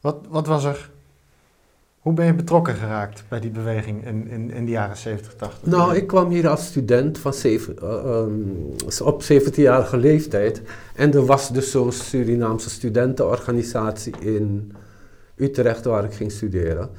Wat, 0.00 0.16
wat 0.28 0.46
was 0.46 0.64
er 0.64 0.90
hoe 2.06 2.14
ben 2.14 2.26
je 2.26 2.34
betrokken 2.34 2.74
geraakt 2.74 3.24
bij 3.28 3.40
die 3.40 3.50
beweging 3.50 4.06
in, 4.06 4.28
in, 4.28 4.50
in 4.50 4.64
de 4.64 4.70
jaren 4.70 4.96
70, 4.96 5.34
80? 5.34 5.70
Nou, 5.70 5.96
ik 5.96 6.06
kwam 6.06 6.30
hier 6.30 6.48
als 6.48 6.66
student 6.66 7.18
van 7.18 7.34
zeven, 7.34 7.76
uh, 7.82 8.04
um, 8.04 8.74
op 9.02 9.22
17-jarige 9.22 9.96
leeftijd. 9.96 10.62
En 10.94 11.12
er 11.14 11.26
was 11.26 11.52
dus 11.52 11.70
zo'n 11.70 11.92
Surinaamse 11.92 12.70
studentenorganisatie 12.70 14.14
in 14.20 14.72
Utrecht 15.36 15.84
waar 15.84 16.04
ik 16.04 16.12
ging 16.12 16.32
studeren. 16.32 16.90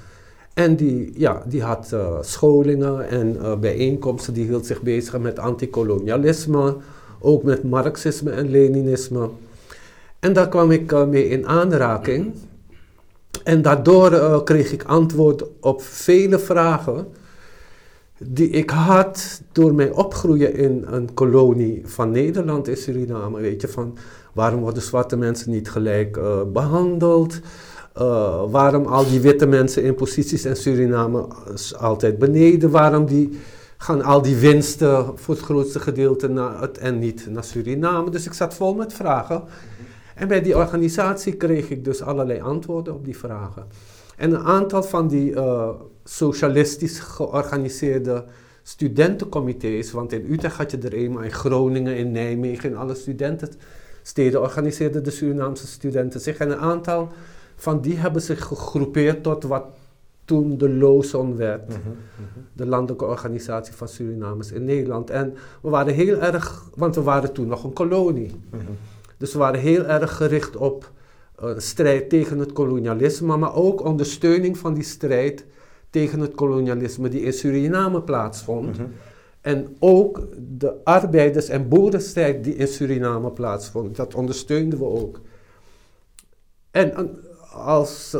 En 0.53 0.75
die, 0.75 1.11
ja, 1.19 1.43
die 1.45 1.63
had 1.63 1.91
uh, 1.93 2.17
scholingen 2.21 3.09
en 3.09 3.35
uh, 3.35 3.55
bijeenkomsten, 3.55 4.33
die 4.33 4.45
hield 4.45 4.65
zich 4.65 4.81
bezig 4.81 5.19
met 5.19 5.39
antikolonialisme, 5.39 6.75
ook 7.19 7.43
met 7.43 7.63
marxisme 7.63 8.31
en 8.31 8.49
leninisme. 8.49 9.29
En 10.19 10.33
daar 10.33 10.49
kwam 10.49 10.71
ik 10.71 11.07
mee 11.07 11.29
in 11.29 11.47
aanraking. 11.47 12.33
En 13.43 13.61
daardoor 13.61 14.11
uh, 14.11 14.43
kreeg 14.43 14.71
ik 14.71 14.83
antwoord 14.83 15.43
op 15.59 15.81
vele 15.81 16.39
vragen 16.39 17.07
die 18.17 18.49
ik 18.49 18.69
had 18.69 19.41
door 19.51 19.73
mijn 19.73 19.93
opgroeien 19.93 20.53
in 20.53 20.85
een 20.87 21.13
kolonie 21.13 21.81
van 21.85 22.11
Nederland 22.11 22.67
in 22.67 22.77
Suriname. 22.77 23.39
Weet 23.39 23.61
je, 23.61 23.67
van 23.67 23.97
waarom 24.33 24.59
worden 24.59 24.81
zwarte 24.81 25.17
mensen 25.17 25.51
niet 25.51 25.69
gelijk 25.69 26.17
uh, 26.17 26.41
behandeld? 26.53 27.39
Uh, 27.97 28.43
waarom 28.49 28.85
al 28.85 29.07
die 29.09 29.21
witte 29.21 29.45
mensen 29.45 29.83
in 29.83 29.95
posities 29.95 30.45
in 30.45 30.55
Suriname 30.55 31.27
altijd 31.79 32.19
beneden? 32.19 32.69
Waarom 32.69 33.05
die, 33.05 33.39
gaan 33.77 34.01
al 34.01 34.21
die 34.21 34.35
winsten 34.35 35.11
voor 35.15 35.35
het 35.35 35.43
grootste 35.43 35.79
gedeelte 35.79 36.27
naar 36.27 36.61
het 36.61 36.77
en 36.77 36.99
niet 36.99 37.27
naar 37.29 37.43
Suriname? 37.43 38.09
Dus 38.09 38.25
ik 38.25 38.33
zat 38.33 38.53
vol 38.53 38.73
met 38.73 38.93
vragen. 38.93 39.43
En 40.17 40.27
bij 40.27 40.41
die 40.41 40.57
organisatie 40.57 41.33
kreeg 41.33 41.69
ik 41.69 41.83
dus 41.83 42.01
allerlei 42.01 42.39
antwoorden 42.41 42.93
op 42.93 43.05
die 43.05 43.17
vragen. 43.17 43.65
En 44.15 44.31
een 44.31 44.43
aantal 44.43 44.83
van 44.83 45.07
die 45.07 45.31
uh, 45.31 45.69
socialistisch 46.03 46.99
georganiseerde 46.99 48.25
studentencomité's, 48.63 49.91
want 49.91 50.13
in 50.13 50.25
Utrecht 50.31 50.57
had 50.57 50.71
je 50.71 50.77
er 50.77 50.93
eenmaal, 50.93 51.23
in 51.23 51.31
Groningen, 51.31 51.95
in 51.95 52.11
Nijmegen, 52.11 52.69
in 52.69 52.77
alle 52.77 52.95
studentensteden 52.95 54.41
organiseerden 54.41 55.03
de 55.03 55.11
Surinaamse 55.11 55.67
studenten 55.67 56.19
zich. 56.19 56.37
En 56.37 56.51
een 56.51 56.57
aantal 56.57 57.11
van 57.55 57.81
die 57.81 57.97
hebben 57.97 58.21
zich 58.21 58.43
gegroepeerd 58.43 59.23
tot 59.23 59.43
wat 59.43 59.65
toen 60.25 60.57
de 60.57 60.69
LOSON 60.69 61.35
werd, 61.35 61.67
mhm, 61.67 61.77
mhm. 61.77 62.39
de 62.53 62.65
Landelijke 62.65 63.05
Organisatie 63.05 63.73
van 63.73 63.87
Surinamers 63.87 64.51
in 64.51 64.65
Nederland. 64.65 65.09
En 65.09 65.33
we 65.61 65.69
waren 65.69 65.93
heel 65.93 66.21
erg, 66.21 66.69
want 66.75 66.95
we 66.95 67.01
waren 67.01 67.33
toen 67.33 67.47
nog 67.47 67.63
een 67.63 67.73
kolonie. 67.73 68.31
Mm 68.51 68.59
dus 69.17 69.33
we 69.33 69.39
waren 69.39 69.59
heel 69.59 69.85
erg 69.85 70.15
gericht 70.15 70.55
op 70.55 70.91
uh, 71.43 71.51
strijd 71.57 72.09
tegen 72.09 72.39
het 72.39 72.53
kolonialisme, 72.53 73.37
maar 73.37 73.55
ook 73.55 73.83
ondersteuning 73.83 74.57
van 74.57 74.73
die 74.73 74.83
strijd 74.83 75.45
tegen 75.89 76.19
het 76.19 76.35
kolonialisme 76.35 77.09
die 77.09 77.21
in 77.21 77.33
Suriname 77.33 78.01
plaatsvond. 78.01 78.77
Mhm. 78.77 78.87
En 79.41 79.75
ook 79.79 80.27
de 80.57 80.73
arbeiders- 80.83 81.49
en 81.49 81.69
boerenstrijd 81.69 82.43
die 82.43 82.55
in 82.55 82.67
Suriname 82.67 83.31
plaatsvond. 83.31 83.95
Dat 83.95 84.15
ondersteunden 84.15 84.79
we 84.79 84.85
ook. 84.85 85.21
En 86.71 87.19
als 87.53 88.17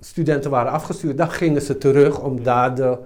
studenten 0.00 0.50
waren 0.50 0.72
afgestuurd, 0.72 1.16
dan 1.16 1.30
gingen 1.30 1.62
ze 1.62 1.78
terug 1.78 2.20
om 2.20 2.42
daar 2.42 2.74
de 2.74 2.98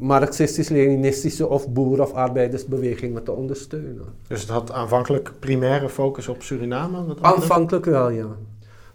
marxistisch-leninistische 0.00 1.48
of 1.48 1.68
boer- 1.72 2.00
of 2.00 2.12
arbeidersbewegingen 2.12 3.24
te 3.24 3.32
ondersteunen. 3.32 4.04
Dus 4.26 4.40
het 4.40 4.50
had 4.50 4.72
aanvankelijk 4.72 5.32
primaire 5.38 5.88
focus 5.88 6.28
op 6.28 6.42
Suriname? 6.42 7.16
Aanvankelijk 7.20 7.84
wel, 7.84 8.10
ja. 8.10 8.36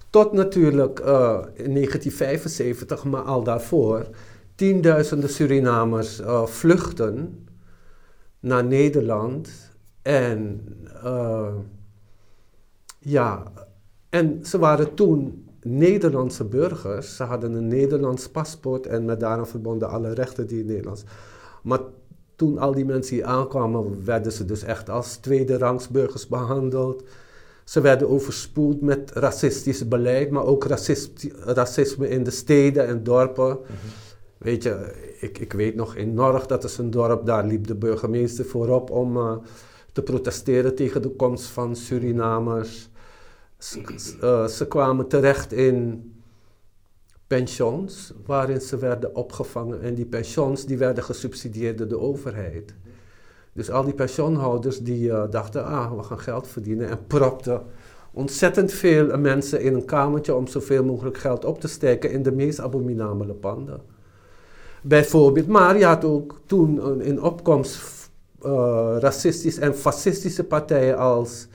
Tot 0.09 0.31
natuurlijk 0.31 0.99
uh, 0.99 1.05
in 1.53 1.73
1975, 1.73 3.03
maar 3.03 3.21
al 3.21 3.43
daarvoor, 3.43 4.07
tienduizenden 4.55 5.29
Surinamers 5.29 6.19
uh, 6.19 6.45
vluchten 6.45 7.47
naar 8.39 8.65
Nederland. 8.65 9.49
En 10.01 10.61
uh, 11.03 11.47
ja, 12.99 13.43
en 14.09 14.45
ze 14.45 14.59
waren 14.59 14.93
toen 14.93 15.44
Nederlandse 15.67 16.43
burgers. 16.43 17.15
Ze 17.15 17.23
hadden 17.23 17.53
een 17.53 17.67
Nederlands 17.67 18.29
paspoort 18.29 18.87
en 18.87 19.05
met 19.05 19.19
daaraan 19.19 19.47
verbonden 19.47 19.89
alle 19.89 20.13
rechten 20.13 20.47
die 20.47 20.63
Nederlands. 20.63 21.03
Maar 21.63 21.79
toen 22.35 22.57
al 22.57 22.73
die 22.73 22.85
mensen 22.85 23.15
hier 23.15 23.25
aankwamen, 23.25 24.05
werden 24.05 24.31
ze 24.31 24.45
dus 24.45 24.63
echt 24.63 24.89
als 24.89 25.15
tweede 25.15 25.57
rangs 25.57 25.87
burgers 25.87 26.27
behandeld. 26.27 27.03
Ze 27.63 27.81
werden 27.81 28.09
overspoeld 28.09 28.81
met 28.81 29.11
racistisch 29.13 29.87
beleid, 29.87 30.29
maar 30.29 30.45
ook 30.45 30.65
racisme 31.45 32.09
in 32.09 32.23
de 32.23 32.31
steden 32.31 32.87
en 32.87 33.03
dorpen. 33.03 33.47
Mhm. 33.47 33.71
Weet 34.37 34.63
je, 34.63 34.93
ik, 35.19 35.37
ik 35.37 35.53
weet 35.53 35.75
nog 35.75 35.95
in 35.95 36.13
Norg, 36.13 36.45
dat 36.45 36.63
is 36.63 36.77
een 36.77 36.91
dorp, 36.91 37.25
daar 37.25 37.45
liep 37.45 37.67
de 37.67 37.75
burgemeester 37.75 38.45
voorop 38.45 38.89
om 38.89 39.17
uh, 39.17 39.35
te 39.91 40.01
protesteren 40.01 40.75
tegen 40.75 41.01
de 41.01 41.09
komst 41.09 41.45
van 41.45 41.75
Surinamers. 41.75 42.89
Eh, 43.57 44.47
ze, 44.47 44.67
kwamen 44.67 45.07
terecht 45.07 45.53
in 45.53 46.09
pensions 47.27 48.13
waarin 48.25 48.61
ze 48.61 48.77
werden 48.77 49.15
opgevangen. 49.15 49.81
En 49.81 49.95
die 49.95 50.05
pensions 50.05 50.65
die 50.65 50.77
werden 50.77 51.03
gesubsidieerd 51.03 51.77
door 51.77 51.87
de 51.87 51.99
overheid. 51.99 52.73
Dus 53.53 53.69
al 53.69 53.83
die 53.83 53.93
pensioenhouders 53.93 54.79
die 54.79 55.07
uh, 55.07 55.23
dachten, 55.29 55.65
ah, 55.65 55.97
we 55.97 56.03
gaan 56.03 56.19
geld 56.19 56.47
verdienen 56.47 56.89
en 56.89 57.07
propten 57.07 57.63
ontzettend 58.13 58.71
veel 58.71 59.17
mensen 59.17 59.61
in 59.61 59.73
een 59.73 59.85
kamertje 59.85 60.35
om 60.35 60.47
zoveel 60.47 60.83
mogelijk 60.83 61.17
geld 61.17 61.45
op 61.45 61.59
te 61.59 61.67
steken 61.67 62.11
in 62.11 62.23
de 62.23 62.31
meest 62.31 62.59
abominabele 62.59 63.33
panden. 63.33 63.81
Bijvoorbeeld, 64.81 65.47
maar 65.47 65.77
je 65.77 65.85
had 65.85 66.05
ook 66.05 66.39
toen 66.45 67.01
in 67.01 67.21
opkomst 67.21 67.79
uh, 68.45 68.95
racistische 68.99 69.61
en 69.61 69.75
fascistische 69.75 70.43
partijen 70.43 70.97
als 70.97 71.47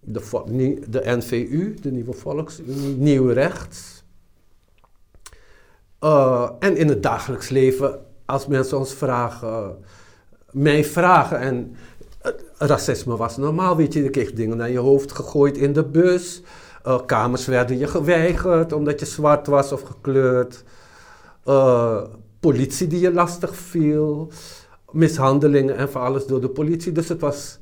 de, 0.00 0.78
de 0.88 1.02
NVU, 1.04 1.74
de 1.80 1.90
Nieuwe 1.90 2.12
Volksunie, 2.12 2.96
Nieuw 2.96 3.28
Rechts. 3.28 4.04
Uh, 6.00 6.50
en 6.58 6.76
in 6.76 6.88
het 6.88 7.02
dagelijks 7.02 7.48
leven, 7.48 7.98
als 8.24 8.46
mensen 8.46 8.78
ons 8.78 8.94
vragen, 8.94 9.76
mij 10.50 10.84
vragen, 10.84 11.38
en 11.38 11.76
racisme 12.58 13.16
was 13.16 13.36
normaal, 13.36 13.76
weet 13.76 13.92
je, 13.92 14.02
je 14.02 14.10
kreeg 14.10 14.32
dingen 14.32 14.56
naar 14.56 14.70
je 14.70 14.78
hoofd 14.78 15.12
gegooid 15.12 15.56
in 15.56 15.72
de 15.72 15.84
bus. 15.84 16.42
Uh, 16.86 16.98
kamers 17.06 17.46
werden 17.46 17.78
je 17.78 17.86
geweigerd 17.86 18.72
omdat 18.72 19.00
je 19.00 19.06
zwart 19.06 19.46
was 19.46 19.72
of 19.72 19.82
gekleurd. 19.82 20.64
Politie 22.40 22.86
die 22.86 23.00
je 23.00 23.12
lastig 23.12 23.56
viel. 23.56 24.30
Mishandelingen 24.90 25.76
en 25.76 25.90
van 25.90 26.02
alles 26.02 26.26
door 26.26 26.40
de 26.40 26.48
politie. 26.48 26.92
Dus 26.92 27.08
het 27.08 27.20
was 27.20 27.59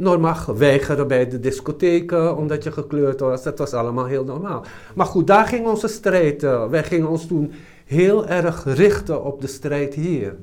normaal 0.00 0.56
weigeren 0.56 1.08
bij 1.08 1.28
de 1.28 1.40
discotheken 1.40 2.36
omdat 2.36 2.64
je 2.64 2.72
gekleurd 2.72 3.20
was. 3.20 3.42
Dat 3.42 3.58
was 3.58 3.72
allemaal 3.72 4.06
heel 4.06 4.24
normaal. 4.24 4.64
Maar 4.94 5.06
goed, 5.06 5.26
daar 5.26 5.46
ging 5.46 5.66
onze 5.66 5.88
strijd. 5.88 6.42
Uh, 6.42 6.68
wij 6.68 6.84
gingen 6.84 7.08
ons 7.08 7.26
toen 7.26 7.52
heel 7.84 8.26
erg 8.26 8.64
richten 8.64 9.24
op 9.24 9.40
de 9.40 9.46
strijd 9.46 9.94
hier. 9.94 10.36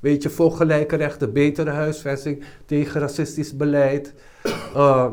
Weet 0.00 0.22
je, 0.22 0.30
voor 0.30 0.52
gelijke 0.52 0.96
rechten, 0.96 1.32
betere 1.32 1.70
huisvesting, 1.70 2.44
tegen 2.66 3.00
racistisch 3.00 3.56
beleid. 3.56 4.14
Uh, 4.76 5.06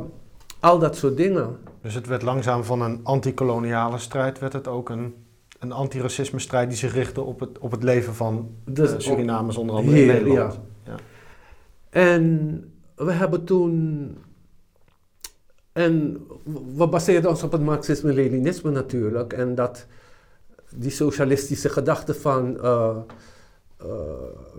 al 0.60 0.80
dat 0.80 0.96
soort 0.96 1.18
dingen. 1.18 1.58
Dus 1.82 1.94
het 1.94 2.08
werd 2.08 2.22
langzaam 2.22 2.64
van 2.64 2.82
een 2.82 3.00
anti-koloniale 3.04 3.98
strijd, 3.98 4.40
werd 4.40 4.54
het 4.54 4.68
ook 4.68 4.90
een, 4.90 5.16
een 5.60 5.72
antiracisme 5.72 6.40
strijd 6.40 6.70
die 6.70 6.78
zich 6.78 6.94
richtte 6.94 7.22
op 7.22 7.40
het, 7.40 7.60
op 7.60 7.72
het 7.72 7.84
leven 7.84 8.14
van 8.14 8.50
dus, 8.66 8.92
uh, 8.92 9.00
Surinamers, 9.00 9.58
onder 9.58 9.76
andere 9.76 9.98
hier, 9.98 10.08
in 10.08 10.14
Nederland. 10.14 10.60
Ja. 10.84 10.92
ja. 10.92 10.98
En 11.90 12.64
we 12.98 13.12
hebben 13.12 13.44
toen. 13.44 14.18
En 15.74 16.26
we 16.76 16.88
baseerden 16.88 17.30
ons 17.30 17.44
op 17.44 17.52
het 17.52 17.62
marxisme-leninisme 17.62 18.72
natuurlijk. 18.72 19.34
En 19.34 19.56
dat 19.56 19.86
die 20.76 20.92
socialistische 20.92 21.70
gedachte 21.70 22.14
van 22.14 22.58
uh, 22.64 22.98
uh, 23.86 23.90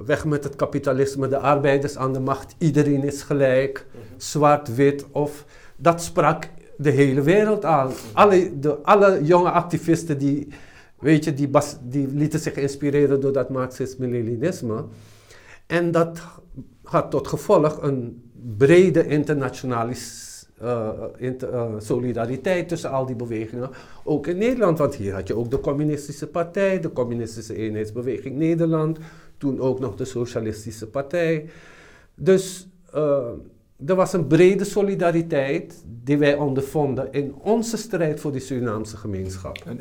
weg 0.07 0.25
met 0.25 0.45
het 0.45 0.57
kapitalisme, 0.57 1.29
de 1.29 1.39
arbeiders 1.39 1.97
aan 1.97 2.13
de 2.13 2.21
macht, 2.21 2.55
iedereen 2.59 3.05
is 3.05 3.23
gelijk, 3.23 3.87
mm 3.87 4.01
-hmm. 4.01 4.21
zwart, 4.21 4.75
wit 4.75 5.07
of 5.11 5.45
dat 5.77 6.03
sprak 6.03 6.49
de 6.77 6.91
hele 6.91 7.23
wereld 7.23 7.65
aan. 7.65 7.93
Alle, 8.13 8.59
de, 8.59 8.77
alle 8.83 9.25
jonge 9.25 9.51
activisten 9.51 10.19
die, 10.19 10.49
weet 10.99 11.25
je, 11.25 11.35
die, 11.35 11.49
bas, 11.49 11.77
die 11.83 12.07
lieten 12.07 12.41
zich 12.41 12.55
inspireren 12.55 13.21
door 13.21 13.33
dat 13.33 13.51
marxisme-leninisme. 13.51 14.85
En 15.67 15.91
dat 15.91 16.21
had 16.83 17.11
tot 17.11 17.29
gevolg 17.29 17.83
een 17.83 18.28
brede 18.57 19.07
internationale 19.07 19.95
uh, 20.63 20.91
inter, 21.17 21.53
uh, 21.53 21.75
solidariteit 21.79 22.69
tussen 22.69 22.91
al 22.91 23.07
die 23.07 23.17
bewegingen. 23.17 23.71
Ook 24.05 24.27
in 24.27 24.39
Nederland, 24.39 24.79
want 24.79 24.95
hier 24.95 25.15
had 25.15 25.29
je 25.29 25.37
ook 25.37 25.51
de 25.51 25.61
Communistische 25.61 26.27
Partij, 26.27 26.81
de 26.81 26.93
Communistische 26.93 27.55
Eenheidsbeweging 27.55 28.37
Nederland, 28.37 28.99
toen 29.37 29.61
ook 29.61 29.81
nog 29.81 29.95
de 29.97 30.05
Socialistische 30.05 30.87
Partij. 30.87 31.49
Dus 32.15 32.69
er 33.87 33.95
was 33.95 34.13
een 34.13 34.27
brede 34.27 34.65
solidariteit 34.65 35.85
die 36.05 36.19
wij 36.19 36.35
ondervonden 36.35 37.13
in 37.13 37.35
onze 37.35 37.77
strijd 37.77 38.21
voor 38.21 38.33
die 38.33 38.41
Surinaamse 38.41 38.97
gemeenschap. 38.97 39.59
En, 39.67 39.81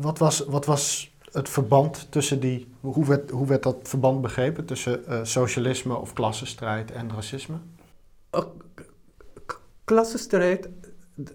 wat, 0.00 0.18
was, 0.18 0.44
wat 0.44 0.66
was 0.66 1.14
het 1.32 1.48
verband 1.48 2.06
tussen 2.10 2.40
die, 2.40 2.66
hoe 2.80 3.06
werd, 3.06 3.30
hoe 3.30 3.46
werd 3.46 3.62
dat 3.62 3.76
verband 3.82 4.20
begrepen 4.20 4.64
tussen 4.64 5.00
socialisme 5.22 5.96
of 5.96 6.12
klassenstrijd 6.12 6.92
en 6.92 7.10
racisme? 7.14 7.56
Klassenstrijd, 9.84 10.68
de, 11.14 11.34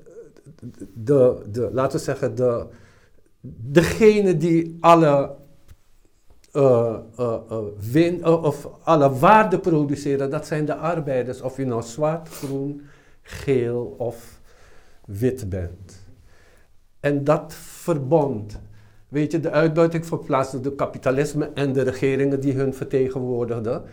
de, 0.93 1.41
de, 1.51 1.69
laten 1.71 1.97
we 1.97 2.03
zeggen, 2.03 2.35
de, 2.35 2.67
degene 3.41 4.37
die 4.37 4.77
alle 4.79 5.35
uh, 6.53 6.97
uh, 7.19 7.37
win, 7.91 8.25
of 8.25 8.67
alle 8.83 9.17
waarde 9.19 9.59
produceren, 9.59 10.29
dat 10.29 10.47
zijn 10.47 10.65
de 10.65 10.75
arbeiders. 10.75 11.41
Of 11.41 11.57
je 11.57 11.65
nou 11.65 11.81
zwart, 11.83 12.29
groen, 12.29 12.81
geel 13.21 13.95
of 13.97 14.39
wit 15.05 15.49
bent. 15.49 16.05
En 16.99 17.23
dat 17.23 17.53
verbond, 17.53 18.59
weet 19.07 19.31
je, 19.31 19.39
de 19.39 19.51
uitbuiting 19.51 20.05
van 20.05 20.23
plaats 20.23 20.51
door 20.51 20.63
het 20.63 20.75
kapitalisme 20.75 21.51
en 21.53 21.73
de 21.73 21.81
regeringen 21.81 22.39
die 22.39 22.53
hun 22.53 22.73
vertegenwoordigden. 22.73 23.83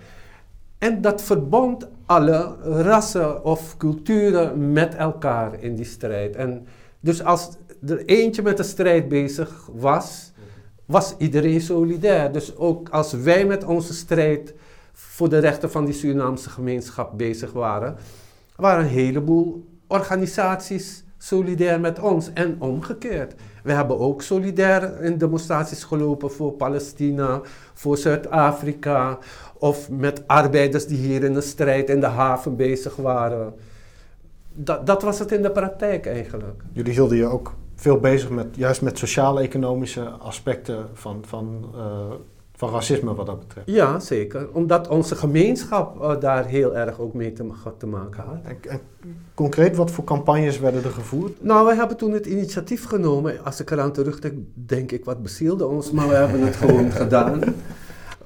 En 0.79 1.01
dat 1.01 1.23
verbond 1.23 1.89
alle 2.09 2.57
rassen 2.63 3.45
of 3.45 3.77
culturen 3.77 4.73
met 4.73 4.95
elkaar 4.95 5.63
in 5.63 5.75
die 5.75 5.85
strijd. 5.85 6.37
En 6.37 6.67
dus 7.01 7.25
als 7.25 7.57
er 7.87 8.05
eentje 8.05 8.43
met 8.43 8.57
de 8.57 8.63
strijd 8.63 9.09
bezig 9.09 9.69
was, 9.73 10.33
was 10.87 11.15
iedereen 11.19 11.61
solidair. 11.61 12.33
Dus 12.33 12.57
ook 12.57 12.89
als 12.89 13.13
wij 13.13 13.47
met 13.47 13.65
onze 13.65 13.95
strijd 13.95 14.55
voor 14.93 15.29
de 15.29 15.39
rechten 15.39 15.71
van 15.71 15.85
die 15.85 15.95
Surinaamse 15.95 16.51
gemeenschap 16.51 17.19
bezig 17.19 17.53
waren, 17.53 17.97
waren 18.57 18.85
een 18.85 18.91
heleboel 18.91 19.65
organisaties 19.87 21.05
solidair 21.19 21.81
met 21.81 22.01
ons 22.01 22.33
en 22.33 22.57
omgekeerd. 22.59 23.35
We 23.63 23.73
hebben 23.73 23.99
ook 23.99 24.23
solidair 24.23 25.03
in 25.03 25.19
demonstraties 25.19 25.85
gelopen 25.85 26.31
voor 26.31 26.53
Palestina, 26.53 27.41
voor 27.75 27.97
Zuid-Afrika 27.97 29.19
of 29.59 29.91
met 29.91 30.23
arbeiders 30.27 30.87
die 30.87 30.99
hier 30.99 31.25
in 31.25 31.33
de 31.33 31.41
strijd 31.41 31.91
in 31.91 32.01
de 32.01 32.07
haven 32.07 32.57
bezig 32.57 32.97
waren. 32.97 33.55
Dat, 34.53 34.87
dat 34.87 35.03
was 35.03 35.19
het 35.19 35.33
in 35.33 35.43
de 35.43 35.51
praktijk 35.51 36.07
eigenlijk. 36.07 36.63
Jullie 36.73 36.93
hielden 36.93 37.17
je 37.17 37.27
ook 37.27 37.53
veel 37.75 37.99
bezig 37.99 38.31
met, 38.31 38.47
juist 38.57 38.83
met 38.83 38.99
sociaal-economische 38.99 40.05
aspecten 40.05 40.87
van, 40.93 41.23
van, 41.27 41.73
uh, 41.75 41.81
van 42.55 42.71
racisme 42.71 43.15
wat 43.15 43.27
dat 43.27 43.39
betreft. 43.39 43.71
Ja, 43.71 44.01
zeker. 44.01 44.49
Omdat 44.53 44.89
onze 44.89 45.15
gemeenschap 45.15 46.03
uh, 46.03 46.21
daar 46.21 46.47
heel 46.47 46.77
erg 46.77 47.01
ook 47.01 47.15
mee 47.15 47.33
te, 47.33 47.47
te 47.79 47.87
maken 47.87 48.25
had. 48.25 48.39
En, 48.43 48.57
en, 48.71 48.81
concreet, 49.35 49.77
wat 49.77 49.91
voor 49.91 50.05
campagnes 50.05 50.59
werden 50.59 50.85
er 50.85 50.91
gevoerd? 50.91 51.43
Nou, 51.45 51.67
we 51.67 51.75
hebben 51.75 51.97
toen 51.97 52.13
het 52.13 52.27
initiatief 52.27 52.85
genomen. 52.85 53.45
Als 53.45 53.61
ik 53.61 53.71
eraan 53.71 53.93
terugdenk, 53.93 54.35
denk 54.55 54.93
ik 54.93 55.05
wat 55.05 55.23
bezielde 55.23 55.67
ons, 55.67 55.91
maar 55.91 56.09
we 56.09 56.15
hebben 56.15 56.41
het 56.41 56.57
gewoon 56.57 56.91
gedaan. 57.03 57.41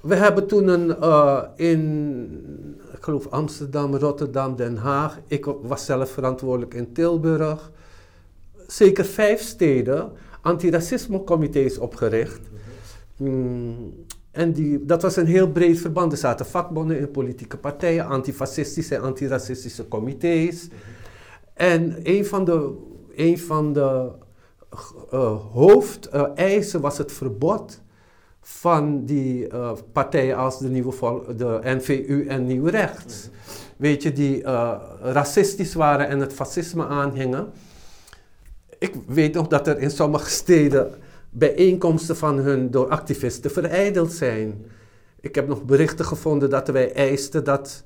We 0.02 0.14
hebben 0.14 0.46
toen 0.46 0.68
een, 0.68 0.96
uh, 1.00 1.42
in, 1.56 2.80
ik 2.92 3.02
geloof 3.04 3.26
Amsterdam, 3.26 3.94
Rotterdam, 3.94 4.56
Den 4.56 4.76
Haag. 4.76 5.18
Ik 5.26 5.44
was 5.62 5.84
zelf 5.84 6.10
verantwoordelijk 6.10 6.74
in 6.74 6.92
Tilburg 6.92 7.70
zeker 8.72 9.04
vijf 9.04 9.40
steden 9.40 10.12
antiracismecomité's 10.40 11.78
opgericht. 11.78 12.40
Mm, 13.16 13.94
en 14.30 14.52
die, 14.52 14.84
dat 14.84 15.02
was 15.02 15.16
een 15.16 15.26
heel 15.26 15.48
breed 15.48 15.78
verband. 15.78 16.12
Er 16.12 16.18
zaten 16.18 16.46
vakbonden 16.46 16.98
in 16.98 17.10
politieke 17.10 17.56
partijen, 17.56 18.06
antifascistische 18.06 18.94
en 18.94 19.02
antiracistische 19.02 19.88
comité's. 19.88 20.68
En 21.54 21.96
een 22.02 22.26
van 22.26 22.44
de, 22.44 22.72
een 23.14 23.38
van 23.38 23.72
de 23.72 24.10
uh, 25.12 25.36
hoofdeisen 25.52 26.80
was 26.80 26.98
het 26.98 27.12
verbod 27.12 27.80
van 28.42 29.04
die 29.04 29.52
uh, 29.52 29.72
partijen 29.92 30.36
als 30.36 30.58
de, 30.58 30.68
nieuwe 30.68 31.22
de 31.36 31.60
NVU 31.62 32.26
en 32.26 32.46
Nieuw 32.46 32.66
Rechts. 32.66 33.28
Weet 33.76 34.02
je, 34.02 34.12
die 34.12 34.42
uh, 34.42 34.72
racistisch 35.00 35.74
waren 35.74 36.08
en 36.08 36.20
het 36.20 36.32
fascisme 36.32 36.86
aanhingen 36.86 37.52
ik 38.82 38.94
weet 39.06 39.34
nog 39.34 39.46
dat 39.46 39.66
er 39.66 39.78
in 39.78 39.90
sommige 39.90 40.30
steden 40.30 40.94
bijeenkomsten 41.30 42.16
van 42.16 42.38
hun 42.38 42.70
door 42.70 42.88
activisten 42.88 43.50
vereideld 43.50 44.12
zijn. 44.12 44.66
Ik 45.20 45.34
heb 45.34 45.48
nog 45.48 45.64
berichten 45.64 46.04
gevonden 46.04 46.50
dat 46.50 46.68
wij 46.68 46.92
eisten 46.92 47.44
dat, 47.44 47.84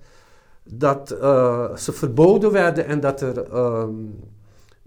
dat 0.63 1.17
uh, 1.21 1.77
ze 1.77 1.93
verboden 1.93 2.53
werden 2.53 2.87
en 2.87 3.01
dat 3.01 3.21
er. 3.21 3.55
Um, 3.55 4.35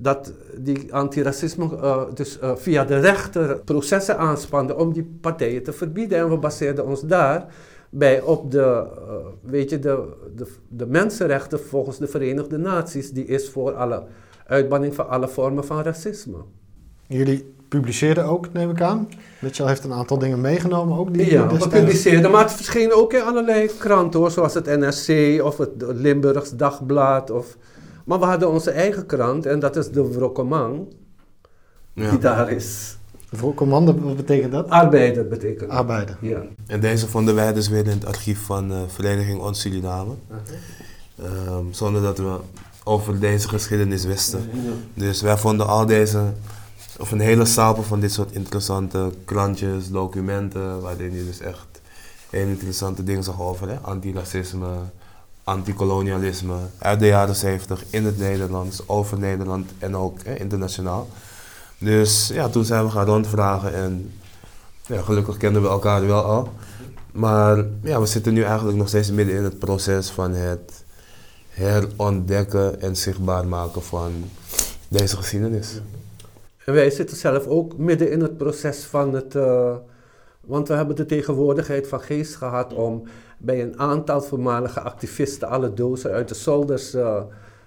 dat 0.02 0.34
die 0.58 0.94
antiracisme 0.94 1.66
uh, 1.66 2.02
dus 2.14 2.40
uh, 2.44 2.56
via 2.56 2.86
de 2.86 3.00
rechter 3.00 3.60
processen 3.60 4.18
aanspande 4.18 4.76
om 4.76 4.94
die 4.94 5.18
partijen 5.22 5.64
te 5.64 5.74
verbieden. 5.74 6.18
En 6.18 6.30
we 6.30 6.38
baseerden 6.38 6.86
ons 6.86 7.02
daar 7.02 7.46
bij 7.90 8.22
op 8.22 8.52
de, 8.52 8.86
weet 9.42 9.70
je, 9.70 9.80
de, 9.80 10.04
de, 10.36 10.48
de 10.68 10.86
mensenrechten 10.86 11.60
volgens 11.60 11.98
de 11.98 12.08
Verenigde 12.08 12.58
Naties, 12.58 13.12
die 13.12 13.26
is 13.26 13.50
voor 13.50 13.74
alle 13.74 14.04
uitbanning 14.46 14.96
van 14.96 15.10
alle 15.10 15.28
vormen 15.28 15.66
van 15.66 15.84
racisme. 15.84 16.38
Jullie 17.08 17.54
publiceerden 17.70 18.26
ook, 18.26 18.54
neem 18.54 18.70
ik 18.70 18.82
aan. 18.82 19.10
Mitchell 19.42 19.68
heeft 19.68 19.84
een 19.84 19.94
aantal 19.94 20.20
dingen 20.20 20.42
meegenomen 20.42 20.98
ook. 20.98 21.14
Die 21.14 21.32
ja, 21.32 21.48
we 21.48 21.68
publiceerden, 21.68 22.32
maar 22.32 22.44
het 22.44 22.52
verscheen 22.52 22.94
ook 22.94 23.14
in 23.14 23.22
allerlei 23.22 23.70
kranten 23.78 24.20
hoor, 24.20 24.32
zoals 24.32 24.54
het 24.54 24.66
NRC 24.66 25.44
of 25.44 25.58
het 25.58 25.70
Limburgs 25.78 26.56
Dagblad. 26.56 27.32
Of, 27.32 27.58
maar 28.10 28.20
we 28.20 28.26
hadden 28.26 28.50
onze 28.50 28.72
eigen 28.72 29.06
krant 29.06 29.46
en 29.46 29.60
dat 29.60 29.76
is 29.76 29.90
de 29.92 30.12
Wrokkeman, 30.12 30.88
ja. 31.94 32.10
die 32.10 32.20
daar 32.20 32.52
is. 32.52 32.98
Wrokkeman, 33.30 33.86
wat 33.86 34.16
betekent 34.16 34.52
dat? 34.52 34.70
Arbeider 34.70 35.28
betekent 35.28 35.70
Arbeider. 35.70 36.18
Ja. 36.22 36.42
En 36.68 36.80
deze 36.80 37.08
vonden 37.08 37.36
wij 37.36 37.54
dus 37.54 37.68
weer 37.68 37.86
in 37.86 37.90
het 37.90 38.06
archief 38.06 38.40
van 38.46 38.72
uh, 38.72 38.78
Vereniging 38.88 39.42
Ons 39.42 39.60
Suriname. 39.60 40.14
Um, 41.24 41.74
zonder 41.74 42.02
dat 42.02 42.18
we 42.18 42.38
over 42.84 43.20
deze 43.20 43.48
geschiedenis 43.48 44.06
wisten. 44.06 44.50
Dus 44.94 45.22
wij 45.22 45.38
vonden 45.38 45.68
al 45.68 45.86
deze, 45.86 46.24
of 47.00 47.12
een 47.12 47.20
hele 47.20 47.46
stapel 47.46 47.84
van 47.84 48.00
dit 48.00 48.12
soort 48.12 48.32
interessante 48.32 49.12
krantjes, 49.26 49.90
documenten, 49.90 50.82
waarin 50.82 51.16
je 51.16 51.26
dus 51.26 51.40
echt 51.40 51.82
hele 52.30 52.50
interessante 52.50 53.04
dingen 53.04 53.24
zag 53.24 53.42
over. 53.42 53.80
Antiracisme, 53.82 54.68
anticolonialisme 55.50 56.56
uit 56.78 57.00
de 57.00 57.06
jaren 57.06 57.36
70 57.36 57.84
in 57.90 58.06
het 58.06 58.18
Nederlands, 58.18 58.88
over 58.88 59.20
Nederland 59.20 59.72
en 59.80 59.96
ook 59.96 60.20
internationaal. 60.22 61.08
Dus 61.78 62.28
ja, 62.34 62.50
toen 62.50 62.64
zijn 62.64 62.84
we 62.84 62.92
gaan 62.92 63.06
rondvragen 63.06 63.74
en 63.74 64.12
ja, 64.86 65.02
gelukkig 65.02 65.38
kenden 65.38 65.62
we 65.62 65.68
elkaar 65.68 66.08
wel 66.08 66.24
al. 66.24 66.50
Maar 67.12 67.66
ja, 67.84 68.00
we 68.00 68.06
zitten 68.06 68.34
nu 68.34 68.44
eigenlijk 68.44 68.78
nog 68.78 68.88
steeds 68.88 69.12
midden 69.12 69.36
in 69.36 69.44
het 69.44 69.60
proces 69.60 70.10
van 70.10 70.34
het 70.34 70.84
herontdekken 71.50 72.82
en 72.82 72.96
zichtbaar 72.96 73.48
maken 73.48 73.84
van 73.84 74.12
deze 74.88 75.16
geschiedenis. 75.18 75.82
En 76.66 76.74
wij 76.74 76.90
zitten 76.90 77.18
zelf 77.18 77.48
ook 77.48 77.78
midden 77.78 78.12
in 78.12 78.22
het 78.22 78.38
proces 78.38 78.84
van 78.84 79.14
het. 79.14 79.36
Uh, 79.36 79.76
want 80.40 80.68
we 80.68 80.74
hebben 80.74 80.96
de 80.96 81.06
tegenwoordigheid 81.06 81.88
van 81.88 82.02
geest 82.02 82.36
gehad 82.36 82.74
om 82.74 83.04
bij 83.40 83.62
een 83.62 83.80
aantal 83.80 84.22
voormalige 84.22 84.80
activisten 84.80 85.48
alle 85.48 85.74
dozen 85.74 86.12
uit 86.12 86.28
de 86.28 86.36
zolders, 86.36 86.96
uh, 86.96 87.22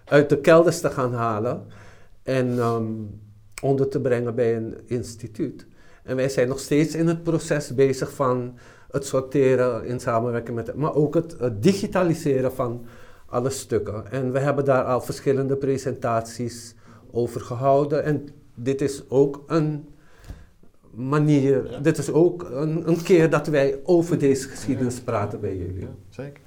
uit 0.05 0.29
de 0.29 0.41
kelders 0.41 0.81
te 0.81 0.91
gaan 0.91 1.15
halen 1.15 1.67
en 2.23 2.59
um, 2.59 3.21
onder 3.63 3.89
te 3.89 4.01
brengen 4.01 4.35
bij 4.35 4.57
een 4.57 4.77
instituut. 4.87 5.67
En 6.03 6.17
wij 6.17 6.29
zijn 6.29 6.49
nog 6.49 6.59
steeds 6.59 6.95
in 6.95 7.07
het 7.07 7.23
proces 7.23 7.75
bezig 7.75 8.15
van 8.15 8.59
het 8.91 9.07
sorteren 9.07 9.85
in 9.85 10.01
samenwerking 10.01 10.57
met, 10.57 10.75
maar 10.75 10.95
ook 10.95 11.15
het 11.15 11.37
digitaliseren 11.63 12.53
van 12.53 12.87
alle 13.27 13.51
stukken. 13.51 14.11
En 14.11 14.33
we 14.33 14.39
hebben 14.39 14.65
daar 14.65 14.85
al 14.85 15.01
verschillende 15.01 15.57
presentaties 15.57 16.75
over 17.11 17.41
gehouden. 17.41 18.05
En 18.05 18.29
dit 18.55 18.81
is 18.81 19.11
ook 19.11 19.43
een 19.47 19.89
manier, 20.95 21.63
dit 21.83 21.99
is 21.99 22.11
ook 22.11 22.51
een, 22.53 22.89
een, 22.89 23.03
keer 23.03 23.31
dat 23.31 23.47
wij 23.47 23.79
over 23.85 24.19
deze 24.19 24.49
geschiedenis 24.49 25.01
praten 25.01 25.41
bij 25.41 25.57
jullie. 25.57 25.89
zeker. 26.11 26.41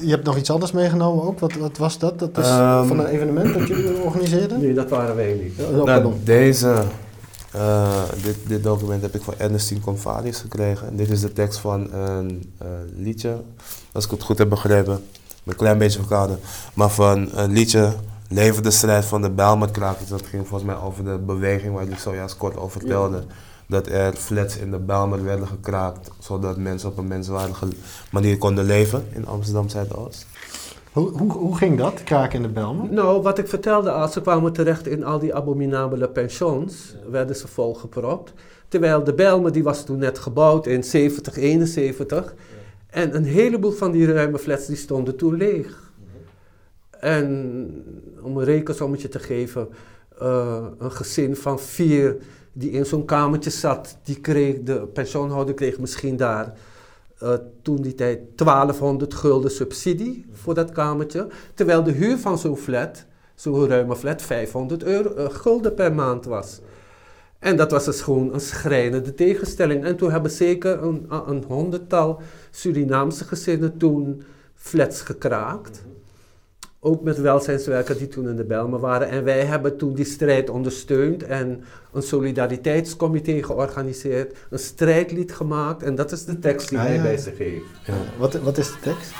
je 0.00 0.10
hebt 0.10 0.24
nog 0.24 0.36
iets 0.36 0.50
anders 0.50 0.72
meegenomen 0.72 1.24
ook. 1.24 1.38
Wat, 1.38 1.54
wat 1.54 1.78
was 1.78 1.98
dat? 1.98 2.18
Dat 2.18 2.38
is 2.38 2.50
um, 2.50 2.86
van 2.86 2.98
een 2.98 3.06
evenement 3.06 3.54
dat 3.54 3.68
jullie 3.68 4.00
organiseerden? 4.00 4.60
Nee, 4.60 4.74
dat 4.74 4.90
waren 4.90 5.16
wij 5.16 5.40
niet. 5.42 5.66
Oh, 5.74 5.84
nou, 5.84 6.14
deze, 6.24 6.82
uh, 7.56 8.02
dit, 8.22 8.36
dit 8.46 8.62
document 8.62 9.02
heb 9.02 9.14
ik 9.14 9.22
van 9.22 9.34
Ernestine 9.38 9.80
Convalius 9.80 10.38
gekregen. 10.38 10.88
En 10.88 10.96
dit 10.96 11.10
is 11.10 11.20
de 11.20 11.32
tekst 11.32 11.58
van 11.58 11.92
een 11.92 12.52
uh, 12.62 12.68
liedje, 12.96 13.42
als 13.92 14.04
ik 14.04 14.10
het 14.10 14.22
goed 14.22 14.38
heb 14.38 14.48
begrepen. 14.48 15.04
Een 15.44 15.56
klein 15.56 15.78
beetje 15.78 15.98
verkouden. 15.98 16.38
Maar 16.74 16.90
van 16.90 17.28
een 17.32 17.52
liedje 17.52 17.92
Leven 18.32 18.62
de 18.62 18.70
strijd 18.70 19.04
van 19.04 19.22
de 19.22 19.30
Bijlmerkrakers. 19.30 20.08
Dat 20.08 20.26
ging 20.26 20.48
volgens 20.48 20.70
mij 20.70 20.80
over 20.80 21.04
de 21.04 21.18
beweging 21.18 21.74
waar 21.74 21.88
ik 21.88 21.98
zojuist 21.98 22.36
kort 22.36 22.56
over 22.56 22.80
vertelde. 22.80 23.24
Dat 23.70 23.86
er 23.86 24.12
flats 24.12 24.56
in 24.56 24.70
de 24.70 24.78
Bijlmer 24.78 25.24
werden 25.24 25.46
gekraakt, 25.46 26.10
zodat 26.18 26.56
mensen 26.56 26.88
op 26.88 26.98
een 26.98 27.08
menswaardige 27.08 27.66
manier 28.10 28.38
konden 28.38 28.64
leven 28.64 29.04
in 29.12 29.26
Amsterdam 29.26 29.68
Zuidoost. 29.68 30.26
Hoe, 30.92 31.10
hoe, 31.10 31.32
hoe 31.32 31.56
ging 31.56 31.78
dat, 31.78 32.02
kraken 32.02 32.36
in 32.36 32.42
de 32.42 32.48
Bijlmer? 32.48 32.92
Nou, 32.92 33.22
wat 33.22 33.38
ik 33.38 33.48
vertelde, 33.48 33.90
als 33.90 34.12
ze 34.12 34.20
kwamen 34.20 34.52
terecht 34.52 34.86
in 34.86 35.04
al 35.04 35.18
die 35.18 35.34
abominabele 35.34 36.08
pensions, 36.08 36.96
werden 37.10 37.36
ze 37.36 37.48
volgepropt. 37.48 38.32
Terwijl 38.68 39.04
de 39.04 39.14
Bijlmer, 39.14 39.52
die 39.52 39.62
was 39.62 39.84
toen 39.84 39.98
net 39.98 40.18
gebouwd 40.18 40.66
in 40.66 40.84
70, 40.84 41.36
71. 41.36 42.34
En 42.86 43.16
een 43.16 43.24
heleboel 43.24 43.72
van 43.72 43.90
die 43.90 44.12
ruime 44.12 44.38
flats 44.38 44.66
die 44.66 44.76
stonden 44.76 45.16
toen 45.16 45.34
leeg. 45.34 45.92
En 46.90 47.84
om 48.22 48.36
een 48.36 48.44
rekensommetje 48.44 49.08
te 49.08 49.18
geven, 49.18 49.68
uh, 50.22 50.66
een 50.78 50.92
gezin 50.92 51.36
van 51.36 51.60
vier 51.60 52.16
die 52.60 52.70
in 52.70 52.86
zo'n 52.86 53.04
kamertje 53.04 53.50
zat, 53.50 53.98
die 54.02 54.20
kreeg, 54.20 54.62
de 54.62 54.86
pensioenhouder 54.86 55.54
kreeg 55.54 55.78
misschien 55.78 56.16
daar 56.16 56.52
uh, 57.22 57.34
toen 57.62 57.82
die 57.82 57.94
tijd 57.94 58.18
1200 58.36 59.14
gulden 59.14 59.50
subsidie 59.50 60.26
voor 60.32 60.54
dat 60.54 60.72
kamertje. 60.72 61.28
Terwijl 61.54 61.82
de 61.82 61.92
huur 61.92 62.18
van 62.18 62.38
zo'n 62.38 62.56
flat, 62.56 63.04
zo'n 63.34 63.68
ruime 63.68 63.96
flat, 63.96 64.22
500 64.22 64.82
euro, 64.82 65.16
uh, 65.16 65.30
gulden 65.30 65.74
per 65.74 65.94
maand 65.94 66.24
was. 66.24 66.60
En 67.38 67.56
dat 67.56 67.70
was 67.70 67.84
dus 67.84 68.00
gewoon 68.00 68.34
een 68.34 68.40
schrijnende 68.40 69.14
tegenstelling. 69.14 69.84
En 69.84 69.96
toen 69.96 70.10
hebben 70.10 70.30
zeker 70.30 70.82
een, 70.82 71.06
een 71.26 71.44
honderdtal 71.46 72.20
Surinaamse 72.50 73.24
gezinnen 73.24 73.76
toen 73.76 74.22
flats 74.54 75.00
gekraakt 75.00 75.82
ook 76.80 77.02
met 77.02 77.18
welzijnswerkers 77.18 77.98
die 77.98 78.08
toen 78.08 78.28
in 78.28 78.36
de 78.36 78.44
Belmen 78.44 78.80
waren. 78.80 79.08
En 79.08 79.24
wij 79.24 79.44
hebben 79.44 79.76
toen 79.76 79.94
die 79.94 80.04
strijd 80.04 80.50
ondersteund 80.50 81.22
en 81.22 81.64
een 81.92 82.02
solidariteitscomité 82.02 83.42
georganiseerd, 83.42 84.36
een 84.50 84.58
strijdlied 84.58 85.32
gemaakt. 85.32 85.82
En 85.82 85.94
dat 85.94 86.12
is 86.12 86.24
de 86.24 86.38
tekst 86.38 86.68
die 86.68 86.78
ah, 86.78 86.84
hij 86.84 87.02
bij 87.02 87.16
zich 87.16 87.38
heeft. 87.38 87.64
Ja. 87.84 87.94
Wat, 88.18 88.34
wat 88.34 88.58
is 88.58 88.66
de 88.66 88.80
tekst? 88.80 89.12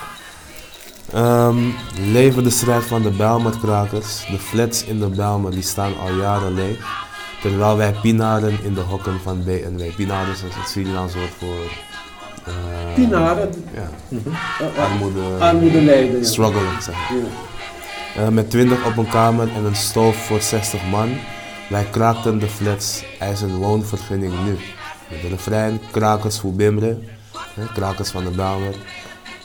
Um, 1.14 1.72
leven 2.12 2.42
de 2.44 2.50
strijd 2.50 2.82
van 2.82 3.02
de 3.02 3.10
Bijlmerkrakers. 3.10 4.26
De 4.30 4.38
flats 4.38 4.84
in 4.84 5.00
de 5.00 5.08
Belmen 5.08 5.50
die 5.50 5.62
staan 5.62 5.98
al 5.98 6.14
jaren 6.14 6.54
leeg. 6.54 7.08
Terwijl 7.42 7.76
wij 7.76 7.94
pinaren 8.02 8.58
in 8.64 8.74
de 8.74 8.80
hokken 8.80 9.20
van 9.20 9.44
BNW. 9.44 9.94
Pinaren 9.96 10.32
is 10.32 10.42
het 10.42 10.68
Surinaams 10.68 11.14
woord 11.14 11.30
voor 11.38 11.88
uh, 12.48 12.94
Pinaren. 12.94 13.50
Ja. 13.74 13.90
Mm 14.08 14.20
-hmm. 14.24 14.32
armoede, 14.78 15.20
armoede 15.38 15.82
lijden. 15.82 16.24
Struggle, 16.24 16.80
zeg 16.80 16.94
ja. 16.94 17.49
Uh, 18.16 18.28
met 18.28 18.50
20 18.50 18.86
op 18.86 18.96
een 18.96 19.08
kamer 19.08 19.48
en 19.54 19.64
een 19.64 19.76
stoof 19.76 20.16
voor 20.16 20.40
60 20.40 20.86
man. 20.86 21.16
Wij 21.68 21.84
kraakten 21.84 22.38
de 22.38 22.46
flats, 22.46 23.04
eisen 23.18 23.56
woonvergunning 23.56 24.44
nu. 24.44 24.56
De 25.22 25.28
refrein, 25.28 25.80
krakers 25.90 26.38
voor 26.38 26.52
Bimre, 26.52 26.98
hè, 27.54 27.72
krakers 27.72 28.10
van 28.10 28.24
de 28.24 28.30
Damer. 28.30 28.74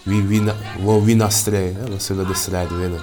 Wie 0.03 0.23
wina, 1.03 1.29
strijd, 1.29 1.89
we 1.89 1.99
zullen 1.99 2.27
de 2.27 2.33
strijd 2.33 2.77
winnen. 2.77 3.01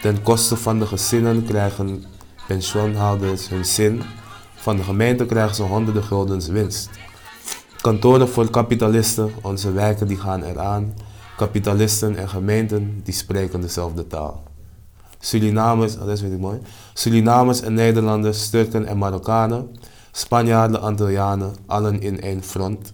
Ten 0.00 0.22
koste 0.22 0.56
van 0.56 0.78
de 0.78 0.86
gezinnen 0.86 1.44
krijgen 1.44 2.04
pensioenhouders 2.46 3.48
hun 3.48 3.64
zin. 3.64 4.02
Van 4.54 4.76
de 4.76 4.82
gemeente 4.82 5.26
krijgen 5.26 5.54
ze 5.54 5.62
honderden 5.62 6.02
guldens 6.02 6.46
winst. 6.46 6.90
Kantoren 7.80 8.28
voor 8.28 8.50
kapitalisten, 8.50 9.32
onze 9.42 9.72
wijken 9.72 10.06
die 10.06 10.18
gaan 10.18 10.42
eraan. 10.42 10.94
Kapitalisten 11.36 12.16
en 12.16 12.28
gemeenten 12.28 13.00
die 13.04 13.14
spreken 13.14 13.60
dezelfde 13.60 14.06
taal. 14.06 14.51
Surinamers, 15.24 15.96
oh, 15.96 16.06
dat 16.06 16.20
weet 16.20 16.32
ik 16.32 16.38
mooi. 16.38 16.58
Surinamers 16.94 17.60
en 17.60 17.74
Nederlanders, 17.74 18.50
Turken 18.50 18.86
en 18.86 18.98
Marokkanen, 18.98 19.70
Spanjaarden, 20.12 20.80
Antillianen, 20.80 21.52
allen 21.66 22.00
in 22.00 22.20
één 22.20 22.42
front. 22.42 22.92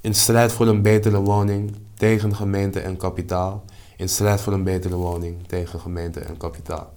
In 0.00 0.14
strijd 0.14 0.52
voor 0.52 0.66
een 0.66 0.82
betere 0.82 1.20
woning, 1.20 1.76
tegen 1.94 2.36
gemeente 2.36 2.80
en 2.80 2.96
kapitaal. 2.96 3.64
In 3.96 4.08
strijd 4.08 4.40
voor 4.40 4.52
een 4.52 4.64
betere 4.64 4.94
woning, 4.94 5.36
tegen 5.46 5.80
gemeente 5.80 6.20
en 6.20 6.36
kapitaal. 6.36 6.92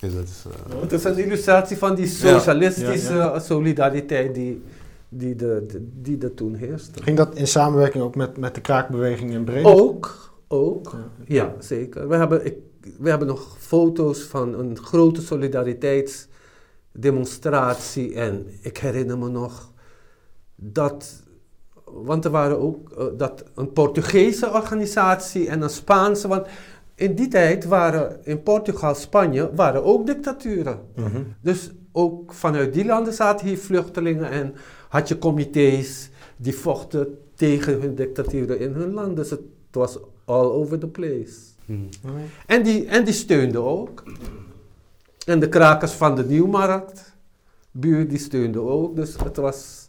Dus 0.00 0.14
dat 0.14 0.24
is, 0.24 0.44
uh... 0.46 0.80
Het 0.80 0.92
is 0.92 1.04
een 1.04 1.18
illustratie 1.18 1.76
van 1.76 1.94
die 1.94 2.06
socialistische 2.06 3.34
solidariteit 3.36 4.34
die, 4.34 4.62
die, 5.08 5.36
de, 5.36 5.66
die 6.02 6.18
er 6.22 6.34
toen 6.34 6.54
heerste. 6.54 7.02
Ging 7.02 7.16
dat 7.16 7.34
in 7.34 7.46
samenwerking 7.46 8.04
ook 8.04 8.16
met, 8.16 8.36
met 8.36 8.54
de 8.54 8.60
kraakbeweging 8.60 9.30
in 9.30 9.44
Breda? 9.44 9.68
Ook, 9.68 10.32
ook. 10.48 10.94
Ja, 11.26 11.54
zeker. 11.58 12.08
We 12.08 12.16
hebben, 12.16 12.46
ik, 12.46 12.54
we 12.98 13.08
hebben 13.08 13.28
nog 13.28 13.56
foto's 13.58 14.22
van 14.22 14.54
een 14.54 14.78
grote 14.78 15.22
solidariteitsdemonstratie. 15.22 18.14
En 18.14 18.46
ik 18.60 18.78
herinner 18.78 19.18
me 19.18 19.28
nog 19.28 19.72
dat. 20.54 21.22
Want 21.84 22.24
er 22.24 22.30
waren 22.30 22.60
ook 22.60 22.94
uh, 22.98 23.04
dat 23.16 23.44
een 23.54 23.72
Portugese 23.72 24.50
organisatie 24.50 25.48
en 25.48 25.62
een 25.62 25.70
Spaanse. 25.70 26.28
Want 26.28 26.46
in 26.94 27.14
die 27.14 27.28
tijd 27.28 27.64
waren 27.64 28.24
in 28.24 28.42
Portugal, 28.42 28.94
Spanje, 28.94 29.54
waren 29.54 29.84
ook 29.84 30.06
dictaturen. 30.06 30.80
Mhm. 30.94 31.22
Dus 31.40 31.70
ook 31.92 32.32
vanuit 32.32 32.72
die 32.72 32.84
landen 32.84 33.12
zaten 33.12 33.46
hier 33.46 33.58
vluchtelingen 33.58 34.30
en 34.30 34.54
had 34.88 35.08
je 35.08 35.18
comité's 35.18 36.10
die 36.36 36.54
vochten 36.54 37.18
tegen 37.34 37.80
hun 37.80 37.94
dictaturen 37.94 38.58
in 38.58 38.72
hun 38.72 38.92
land. 38.92 39.16
Dus 39.16 39.30
het 39.30 39.40
was 39.70 39.98
all 40.24 40.46
over 40.46 40.78
the 40.78 40.88
place. 40.88 41.53
Hmm. 41.66 41.88
En, 42.46 42.62
die, 42.62 42.86
en 42.86 43.04
die 43.04 43.14
steunde 43.14 43.58
ook. 43.58 44.02
En 45.26 45.40
de 45.40 45.48
krakers 45.48 45.92
van 45.92 46.16
de 46.16 46.24
Nieuwmarkt, 46.24 47.14
buur, 47.70 48.08
die 48.08 48.18
steunde 48.18 48.60
ook. 48.60 48.96
Dus 48.96 49.16
het 49.24 49.36
was 49.36 49.88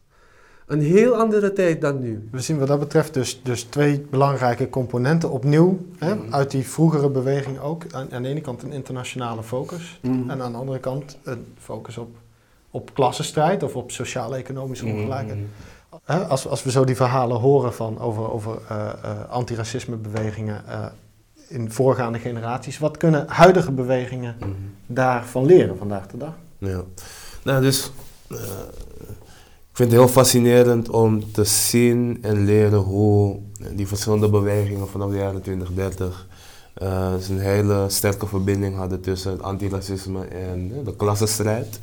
een 0.65 0.81
heel 0.81 1.15
andere 1.15 1.53
tijd 1.53 1.81
dan 1.81 1.99
nu. 1.99 2.27
We 2.31 2.39
zien 2.39 2.57
wat 2.59 2.67
dat 2.67 2.79
betreft 2.79 3.13
dus, 3.13 3.41
dus 3.43 3.63
twee 3.63 3.99
belangrijke 4.09 4.69
componenten 4.69 5.31
opnieuw. 5.31 5.79
Hè, 5.97 6.11
hmm. 6.11 6.33
Uit 6.33 6.51
die 6.51 6.67
vroegere 6.67 7.09
beweging 7.09 7.59
ook. 7.59 7.83
Aan, 7.91 8.11
aan, 8.11 8.21
de 8.21 8.29
ene 8.29 8.41
kant 8.41 8.63
een 8.63 8.71
internationale 8.71 9.43
focus. 9.43 9.99
Hmm. 10.01 10.29
En 10.29 10.41
aan 10.41 10.51
de 10.51 10.57
andere 10.57 10.79
kant 10.79 11.17
een 11.23 11.45
focus 11.57 11.97
op, 11.97 12.15
op 12.71 12.93
klassenstrijd 12.93 13.63
of 13.63 13.75
op 13.75 13.91
sociaal-economische 13.91 14.85
ongelijkheid. 14.85 15.39
Als, 16.05 16.47
als 16.47 16.63
we 16.63 16.71
zo 16.71 16.83
die 16.83 16.95
verhalen 16.95 17.39
horen 17.39 17.73
van 17.73 17.99
over, 17.99 18.31
over 18.31 18.57
uh, 18.71 18.93
uh, 19.05 19.29
antiracismebewegingen, 19.29 20.63
uh, 20.67 20.85
in 21.47 21.71
voorgaande 21.71 22.19
generaties. 22.19 22.77
Wat 22.77 22.97
kunnen 22.97 23.27
huidige 23.27 23.71
bewegingen 23.71 24.35
mm 24.39 24.73
daarvan 24.87 25.45
leren 25.45 25.77
vandaag 25.77 26.07
de 26.07 26.17
dag? 26.17 26.33
Ja, 26.57 26.83
nou 27.43 27.61
dus 27.61 27.91
uh, 28.29 28.37
ik 29.69 29.81
vind 29.81 29.91
het 29.91 29.99
heel 29.99 30.07
fascinerend 30.07 30.89
om 30.89 31.31
te 31.31 31.43
zien 31.43 32.17
en 32.21 32.45
leren 32.45 32.79
hoe 32.79 33.39
die 33.71 33.87
verschillende 33.87 34.29
bewegingen 34.29 34.87
vanaf 34.87 35.09
de 35.09 35.17
jaren 35.17 35.41
20, 35.41 35.73
30 35.73 36.27
uh, 36.83 37.13
een 37.29 37.39
hele 37.39 37.85
sterke 37.87 38.27
verbinding 38.27 38.75
hadden 38.75 39.01
tussen 39.01 39.31
het 39.31 39.41
antiracisme 39.41 40.25
en 40.25 40.71
uh, 40.71 40.85
de 40.85 40.95
klassenstrijd. 40.95 41.79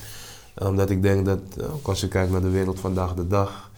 Omdat 0.58 0.90
ik 0.90 1.02
denk 1.02 1.26
dat, 1.26 1.38
eh, 1.58 1.66
als 1.82 2.00
je 2.00 2.08
kijkt 2.08 2.32
naar 2.32 2.40
de 2.40 2.50
wereld 2.50 2.80
vandaag 2.80 3.14
de 3.14 3.26
dag, 3.26 3.48
eh, 3.48 3.71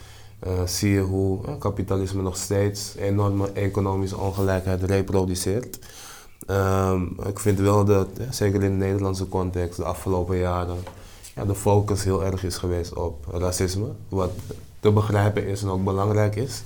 zie 0.64 0.90
je 0.90 1.00
hoe 1.00 1.46
eh, 1.46 1.52
kapitalisme 1.58 2.22
nog 2.22 2.36
steeds 2.36 2.94
enorme 2.96 3.52
economische 3.52 4.18
ongelijkheid 4.18 4.82
reproduceert. 4.82 5.78
Ehm, 6.46 7.02
ik 7.26 7.38
vind 7.38 7.58
wel 7.58 7.84
dat, 7.84 8.08
eh, 8.18 8.26
zeker 8.30 8.62
in 8.62 8.78
de 8.78 8.84
Nederlandse 8.84 9.28
context, 9.28 9.76
de 9.76 9.84
afgelopen 9.84 10.36
jaren, 10.36 10.76
ja, 11.34 11.44
de 11.44 11.54
focus 11.54 12.04
heel 12.04 12.24
erg 12.24 12.44
is 12.44 12.56
geweest 12.56 12.94
op 12.94 13.26
racisme. 13.30 13.86
Wat 14.08 14.30
te 14.80 14.92
begrijpen 14.92 15.46
is 15.46 15.62
en 15.62 15.68
ook 15.68 15.84
belangrijk 15.84 16.36
is. 16.36 16.62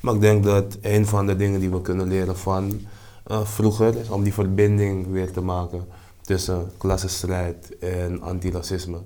Maar 0.00 0.14
ik 0.14 0.20
denk 0.20 0.44
dat 0.44 0.76
een 0.80 1.06
van 1.06 1.26
de 1.26 1.36
dingen 1.36 1.60
die 1.60 1.70
we 1.70 1.80
kunnen 1.80 2.08
leren 2.08 2.36
van 2.38 2.80
eh, 3.22 3.44
vroeger 3.44 3.96
is 3.96 4.08
om 4.08 4.22
die 4.22 4.34
verbinding 4.34 5.10
weer 5.10 5.32
te 5.32 5.40
maken 5.40 5.86
tussen 6.20 6.70
klassenstrijd 6.78 7.78
en 7.78 8.22
antiracisme. 8.22 8.98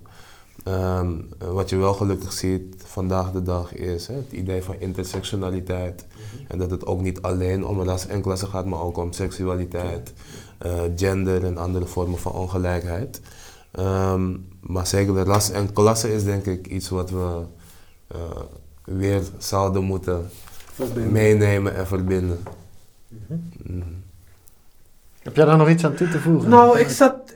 Ehm, 0.67 1.13
wat 1.39 1.71
je 1.71 1.77
wel 1.77 1.95
gelukkig 1.95 2.33
ziet 2.33 2.75
vandaag 2.85 3.33
de 3.33 3.43
dag 3.43 3.75
is 3.75 4.07
hè, 4.07 4.15
het 4.15 4.33
idee 4.33 4.63
van 4.63 4.75
intersectionaliteit. 4.79 6.07
En 6.49 6.59
dat 6.59 6.71
het 6.71 6.87
ook 6.87 7.01
niet 7.01 7.23
alleen 7.23 7.67
om 7.67 7.83
ras 7.83 8.07
en 8.07 8.21
klasse 8.21 8.47
gaat, 8.47 8.67
maar 8.67 8.81
ook 8.81 8.97
om 8.97 9.13
seksualiteit, 9.13 10.13
eh, 10.59 10.81
gender 10.97 11.45
en 11.45 11.57
andere 11.59 11.87
vormen 11.87 12.19
van 12.19 12.33
ongelijkheid. 12.33 13.21
Ehm, 13.71 14.37
maar 14.61 14.87
zeker 14.87 15.15
de 15.15 15.23
ras 15.23 15.51
en 15.51 15.73
klasse 15.73 16.15
is 16.15 16.25
denk 16.25 16.47
ik 16.47 16.67
iets 16.67 16.89
wat 16.89 17.11
we 17.11 17.43
eh, 18.07 18.19
weer 18.85 19.23
zouden 19.39 19.83
moeten 19.85 20.31
Verbinden. 20.73 21.13
meenemen 21.13 21.75
en 21.75 21.87
verbinden. 21.87 22.39
Mhm. 23.63 23.83
Heb 25.23 25.37
jij 25.37 25.45
daar 25.45 25.57
nog 25.57 25.69
iets 25.69 25.85
aan 25.85 25.95
toe 25.95 26.09
te 26.09 26.21
voegen? 26.21 26.51
Nou, 26.51 26.79
ik 26.79 26.89
zat. 26.89 27.36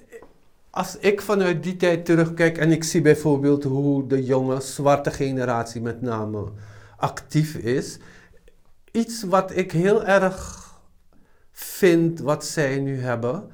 Als 0.70 0.98
ik 0.98 1.20
vanuit 1.20 1.62
die 1.62 1.76
tijd 1.76 2.04
terugkijk 2.04 2.58
en 2.58 2.72
ik 2.72 2.84
zie 2.84 3.00
bijvoorbeeld 3.00 3.64
hoe 3.64 4.06
de 4.06 4.24
jonge 4.24 4.60
zwarte 4.60 5.10
generatie 5.10 5.80
met 5.80 6.02
name 6.02 6.52
actief 6.96 7.54
is. 7.54 7.98
Iets 8.92 9.22
wat 9.22 9.56
ik 9.56 9.72
heel 9.72 10.04
erg 10.04 10.68
vind 11.52 12.20
wat 12.20 12.44
zij 12.44 12.78
nu 12.78 13.00
hebben, 13.00 13.50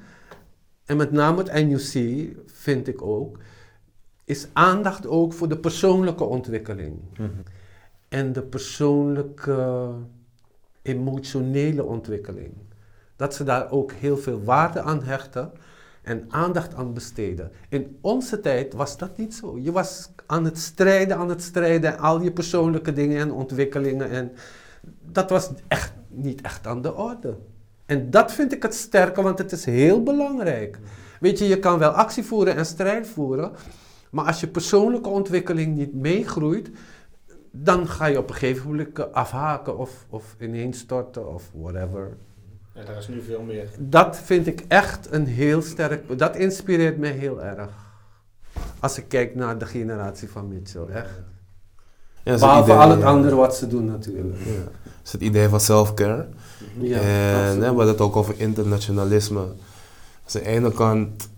en 0.85 0.97
met 0.97 1.11
name 1.11 1.43
het 1.43 1.67
NUC 1.67 2.27
vind 2.45 2.87
ik 2.87 3.01
ook, 3.01 3.37
is 4.23 4.47
aandacht 4.53 5.07
ook 5.07 5.33
voor 5.33 5.49
de 5.49 5.57
persoonlijke 5.57 6.23
ontwikkeling. 6.23 6.99
Mhm. 7.11 7.29
En 8.09 8.33
de 8.33 8.41
persoonlijke 8.41 9.89
emotionele 10.81 11.83
ontwikkeling. 11.83 12.53
Dat 13.15 13.35
ze 13.35 13.43
daar 13.43 13.71
ook 13.71 13.91
heel 13.91 14.17
veel 14.17 14.43
waarde 14.43 14.81
aan 14.81 15.03
hechten 15.03 15.51
en 16.07 16.25
aandacht 16.29 16.75
aan 16.75 16.93
besteden. 16.93 17.51
In 17.69 17.97
onze 18.01 18.39
tijd 18.39 18.73
was 18.73 18.97
dat 18.97 19.17
niet 19.17 19.33
zo. 19.33 19.57
Je 19.59 19.71
was 19.71 20.11
aan 20.25 20.45
het 20.45 20.57
strijden, 20.57 21.17
aan 21.17 21.29
het 21.29 21.41
strijden, 21.41 21.99
al 21.99 22.21
je 22.21 22.31
persoonlijke 22.31 22.93
dingen 22.93 23.17
en 23.17 23.31
ontwikkelingen. 23.31 24.09
En 24.09 24.31
dat 25.11 25.29
was 25.29 25.49
echt 25.67 25.93
niet 26.07 26.41
echt 26.41 26.67
aan 26.67 26.81
de 26.81 26.95
orde. 26.95 27.37
En 27.85 28.09
dat 28.09 28.31
vind 28.31 28.53
ik 28.53 28.63
het 28.63 28.73
sterke, 28.73 29.21
want 29.21 29.37
het 29.37 29.51
is 29.51 29.65
heel 29.65 30.03
belangrijk. 30.03 30.79
Weet 31.19 31.39
je, 31.39 31.47
je 31.47 31.59
kan 31.59 31.79
wel 31.79 31.91
actie 31.91 32.23
voeren 32.23 32.55
en 32.55 32.65
strijd 32.65 33.07
voeren, 33.07 33.51
maar 34.09 34.25
als 34.25 34.39
je 34.39 34.47
persoonlijke 34.47 35.09
ontwikkeling 35.09 35.75
niet 35.75 35.93
meegroeit, 35.93 36.69
dan 37.51 37.87
ga 37.87 38.05
je 38.05 38.17
op 38.17 38.29
een 38.29 38.35
gegeven 38.35 38.69
moment 38.69 39.13
afhaken 39.13 39.77
of, 39.77 40.05
of 40.09 40.35
ineenstorten 40.39 41.33
of 41.33 41.51
whatever. 41.53 42.17
Ja, 42.77 42.83
daar 42.83 42.97
is 42.97 43.07
nu 43.07 43.21
veel 43.21 43.41
meer. 43.41 43.67
Dat 43.77 44.19
vind 44.23 44.47
ik 44.47 44.63
echt 44.67 45.07
een 45.11 45.25
heel 45.25 45.61
sterk, 45.61 46.19
dat 46.19 46.35
inspireert 46.35 46.97
mij 46.97 47.11
heel 47.11 47.43
erg. 47.43 47.69
Als 48.79 48.97
ik 48.97 49.05
kijk 49.07 49.35
naar 49.35 49.57
de 49.57 49.65
generatie 49.65 50.29
van 50.29 50.47
Mitchell, 50.47 50.85
echt. 50.93 51.09
Ja, 52.23 52.37
Behalve 52.37 52.71
idee, 52.71 52.81
al 52.81 52.89
het 52.89 52.99
ja. 52.99 53.05
andere 53.05 53.35
wat 53.35 53.55
ze 53.55 53.67
doen 53.67 53.85
natuurlijk. 53.85 54.37
Ja. 54.45 54.63
Dat 54.83 55.05
is 55.05 55.11
het 55.11 55.21
idee 55.21 55.47
van 55.47 55.59
self-care. 55.59 56.27
Ja, 56.79 56.99
en 56.99 57.05
hè, 57.05 57.57
we 57.59 57.65
hadden 57.65 57.87
het 57.87 58.01
ook 58.01 58.15
over 58.15 58.33
internationalisme. 58.37 59.45
Dus 60.25 60.35
aan 60.35 60.43
de 60.43 60.47
ene 60.47 60.71
kant 60.71 61.29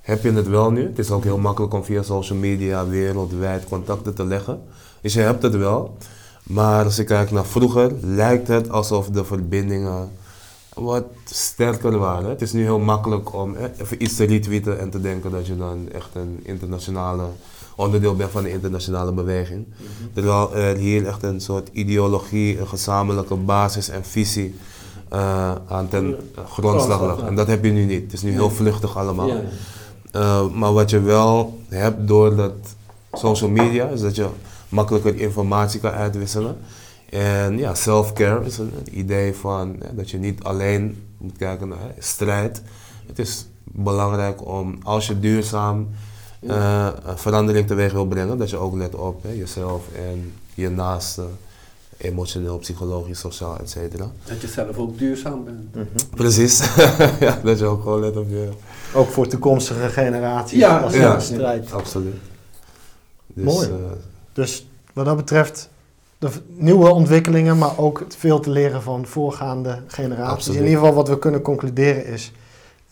heb 0.00 0.22
je 0.22 0.32
het 0.32 0.48
wel 0.48 0.70
nu. 0.70 0.86
Het 0.86 0.98
is 0.98 1.10
ook 1.10 1.24
heel 1.24 1.38
makkelijk 1.38 1.74
om 1.74 1.84
via 1.84 2.02
social 2.02 2.38
media 2.38 2.86
wereldwijd 2.86 3.64
contacten 3.64 4.14
te 4.14 4.24
leggen. 4.24 4.62
Dus 5.00 5.14
je 5.14 5.20
hebt 5.20 5.42
het 5.42 5.56
wel. 5.56 5.96
Maar 6.42 6.84
als 6.84 6.98
ik 6.98 7.06
kijk 7.06 7.30
naar 7.30 7.46
vroeger, 7.46 7.92
lijkt 8.00 8.48
het 8.48 8.70
alsof 8.70 9.08
de 9.08 9.24
verbindingen 9.24 10.10
wat 10.74 11.04
sterker 11.24 11.98
waren. 11.98 12.28
Het 12.28 12.42
is 12.42 12.52
nu 12.52 12.62
heel 12.62 12.78
makkelijk 12.78 13.34
om 13.34 13.54
hè, 13.54 13.80
even 13.80 14.02
iets 14.02 14.16
te 14.16 14.24
retweeten 14.24 14.78
en 14.80 14.90
te 14.90 15.00
denken 15.00 15.30
dat 15.30 15.46
je 15.46 15.56
dan 15.56 15.88
echt 15.92 16.10
een 16.14 16.40
internationale 16.42 17.24
onderdeel 17.76 18.16
bent 18.16 18.30
van 18.30 18.42
de 18.42 18.50
internationale 18.50 19.12
beweging. 19.12 19.66
Terwijl 20.12 20.54
er 20.54 20.76
hier 20.76 21.06
echt 21.06 21.22
een 21.22 21.40
soort 21.40 21.68
ideologie, 21.72 22.58
een 22.58 22.68
gezamenlijke 22.68 23.34
basis 23.34 23.88
en 23.88 24.04
visie 24.04 24.54
eh, 25.08 25.52
aan 25.68 25.88
ten 25.88 26.16
grondslag 26.48 27.00
lag. 27.00 27.22
En 27.22 27.34
dat 27.34 27.46
heb 27.46 27.64
je 27.64 27.70
nu 27.70 27.84
niet. 27.84 28.02
Het 28.02 28.12
is 28.12 28.22
nu 28.22 28.30
heel 28.30 28.50
vluchtig 28.50 28.96
allemaal. 28.96 29.26
Ja. 29.26 29.42
Uh, 30.16 30.48
maar 30.50 30.72
wat 30.72 30.90
je 30.90 31.00
wel 31.00 31.58
hebt 31.68 32.08
door 32.08 32.36
dat 32.36 32.52
social 33.12 33.50
media, 33.50 33.88
is 33.88 34.00
dat 34.00 34.16
je 34.16 34.26
makkelijker 34.68 35.16
informatie 35.16 35.80
kan 35.80 35.90
uitwisselen. 35.90 36.56
En 37.14 37.58
ja, 37.58 37.74
self-care 37.74 38.44
is 38.44 38.58
een, 38.58 38.72
een 38.84 38.98
idee 38.98 39.34
van 39.34 39.76
hè, 39.84 39.94
dat 39.94 40.10
je 40.10 40.18
niet 40.18 40.42
alleen 40.42 41.02
moet 41.18 41.36
kijken 41.36 41.68
naar 41.68 41.78
hè, 41.80 41.88
strijd. 41.98 42.62
Het 43.06 43.18
is 43.18 43.46
belangrijk 43.64 44.46
om, 44.46 44.78
als 44.82 45.06
je 45.06 45.20
duurzaam 45.20 45.88
eh, 46.40 46.88
een 47.04 47.18
verandering 47.18 47.66
teweeg 47.66 47.92
wil 47.92 48.06
brengen, 48.06 48.38
dat 48.38 48.50
je 48.50 48.56
ook 48.56 48.76
let 48.76 48.94
op 48.94 49.22
hè, 49.22 49.30
jezelf 49.30 49.82
en 49.96 50.32
je 50.54 50.70
naaste, 50.70 51.24
emotioneel, 51.96 52.58
psychologisch, 52.58 53.18
sociaal, 53.18 53.58
et 53.58 53.70
cetera. 53.70 54.10
Dat 54.24 54.40
je 54.40 54.46
zelf 54.48 54.76
ook 54.76 54.98
duurzaam 54.98 55.44
bent. 55.44 55.74
Mhm. 55.74 56.14
Precies, 56.16 56.74
ja, 57.20 57.40
dat 57.44 57.58
je 57.58 57.64
ook 57.64 57.82
gewoon 57.82 58.00
let 58.00 58.16
op 58.16 58.28
je... 58.28 58.48
Ook 58.94 59.08
voor 59.08 59.26
toekomstige 59.26 59.88
generaties. 59.88 60.58
Ja, 60.58 60.78
als 60.78 60.94
ja. 60.94 61.14
een 61.14 61.20
strijd. 61.20 61.72
Absoluut. 61.72 62.16
Dus, 63.26 63.44
Mooi. 63.44 63.68
eh, 63.68 63.74
Dus 64.32 64.66
wat 64.92 65.04
dat 65.04 65.16
betreft 65.16 65.68
de 66.24 66.40
nieuwe 66.46 66.90
ontwikkelingen, 66.90 67.58
maar 67.58 67.78
ook 67.78 67.98
het 67.98 68.16
veel 68.16 68.40
te 68.40 68.50
leren 68.50 68.82
van 68.82 69.06
voorgaande 69.06 69.82
generaties. 69.86 70.32
Absoluut. 70.32 70.58
In 70.58 70.64
ieder 70.64 70.78
geval 70.78 70.94
wat 70.94 71.08
we 71.08 71.18
kunnen 71.18 71.42
concluderen 71.42 72.06
is, 72.06 72.32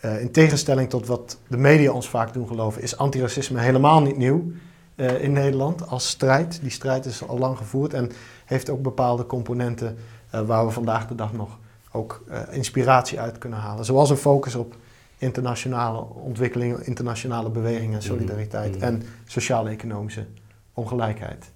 eh, 0.01 0.21
in 0.21 0.31
tegenstelling 0.31 0.91
tot 0.91 1.07
wat 1.07 1.39
de 1.49 1.57
media 1.57 1.93
ons 1.93 2.09
vaak 2.09 2.33
doen 2.33 2.47
geloven, 2.47 2.83
is 2.83 2.97
antiracisme 2.97 3.61
helemaal 3.61 4.03
niet 4.03 4.17
nieuw 4.17 4.53
eh, 4.95 5.23
in 5.23 5.33
Nederland 5.33 5.87
als 5.89 6.09
strijd. 6.09 6.59
Die 6.63 6.71
strijd 6.71 7.05
is 7.07 7.27
al 7.29 7.39
lang 7.39 7.57
gevoerd 7.57 7.95
en 7.95 8.11
heeft 8.45 8.71
ook 8.71 8.83
bepaalde 8.83 9.27
componenten 9.27 9.97
eh, 10.31 10.41
waar 10.41 10.67
we 10.67 10.73
vandaag 10.73 11.07
de 11.07 11.15
dag 11.15 11.33
nog 11.33 11.59
ook 11.93 12.23
eh, 12.29 12.41
inspiratie 12.51 13.21
uit 13.21 13.39
kunnen 13.39 13.59
halen. 13.59 13.85
Zoals 13.85 14.11
een 14.11 14.17
focus 14.17 14.55
op 14.55 14.77
internationale 15.19 16.05
ontwikkelingen, 16.15 16.87
internationale 16.87 17.51
bewegingen, 17.51 18.03
solidariteit 18.03 18.75
Mhm. 18.75 18.85
en 18.85 19.03
sociaal-economische 19.27 20.27
ongelijkheid. 20.73 21.51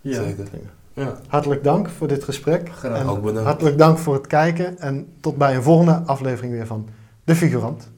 Ja. 0.00 0.22
Zeker. 0.22 0.48
Ja. 0.96 1.16
Hartelijk 1.28 1.64
dank 1.64 1.88
voor 1.88 2.08
dit 2.08 2.24
gesprek. 2.24 2.70
Graag. 2.72 2.98
En 3.00 3.06
Ook 3.06 3.22
bedankt. 3.22 3.48
hartelijk 3.48 3.78
dank 3.78 3.98
voor 3.98 4.14
het 4.14 4.26
kijken. 4.26 4.78
En 4.78 5.06
tot 5.20 5.36
bij 5.36 5.54
een 5.54 5.62
volgende 5.62 6.02
aflevering 6.06 6.52
weer 6.52 6.66
van 6.66 6.88
De 7.24 7.34
Figurant. 7.34 7.90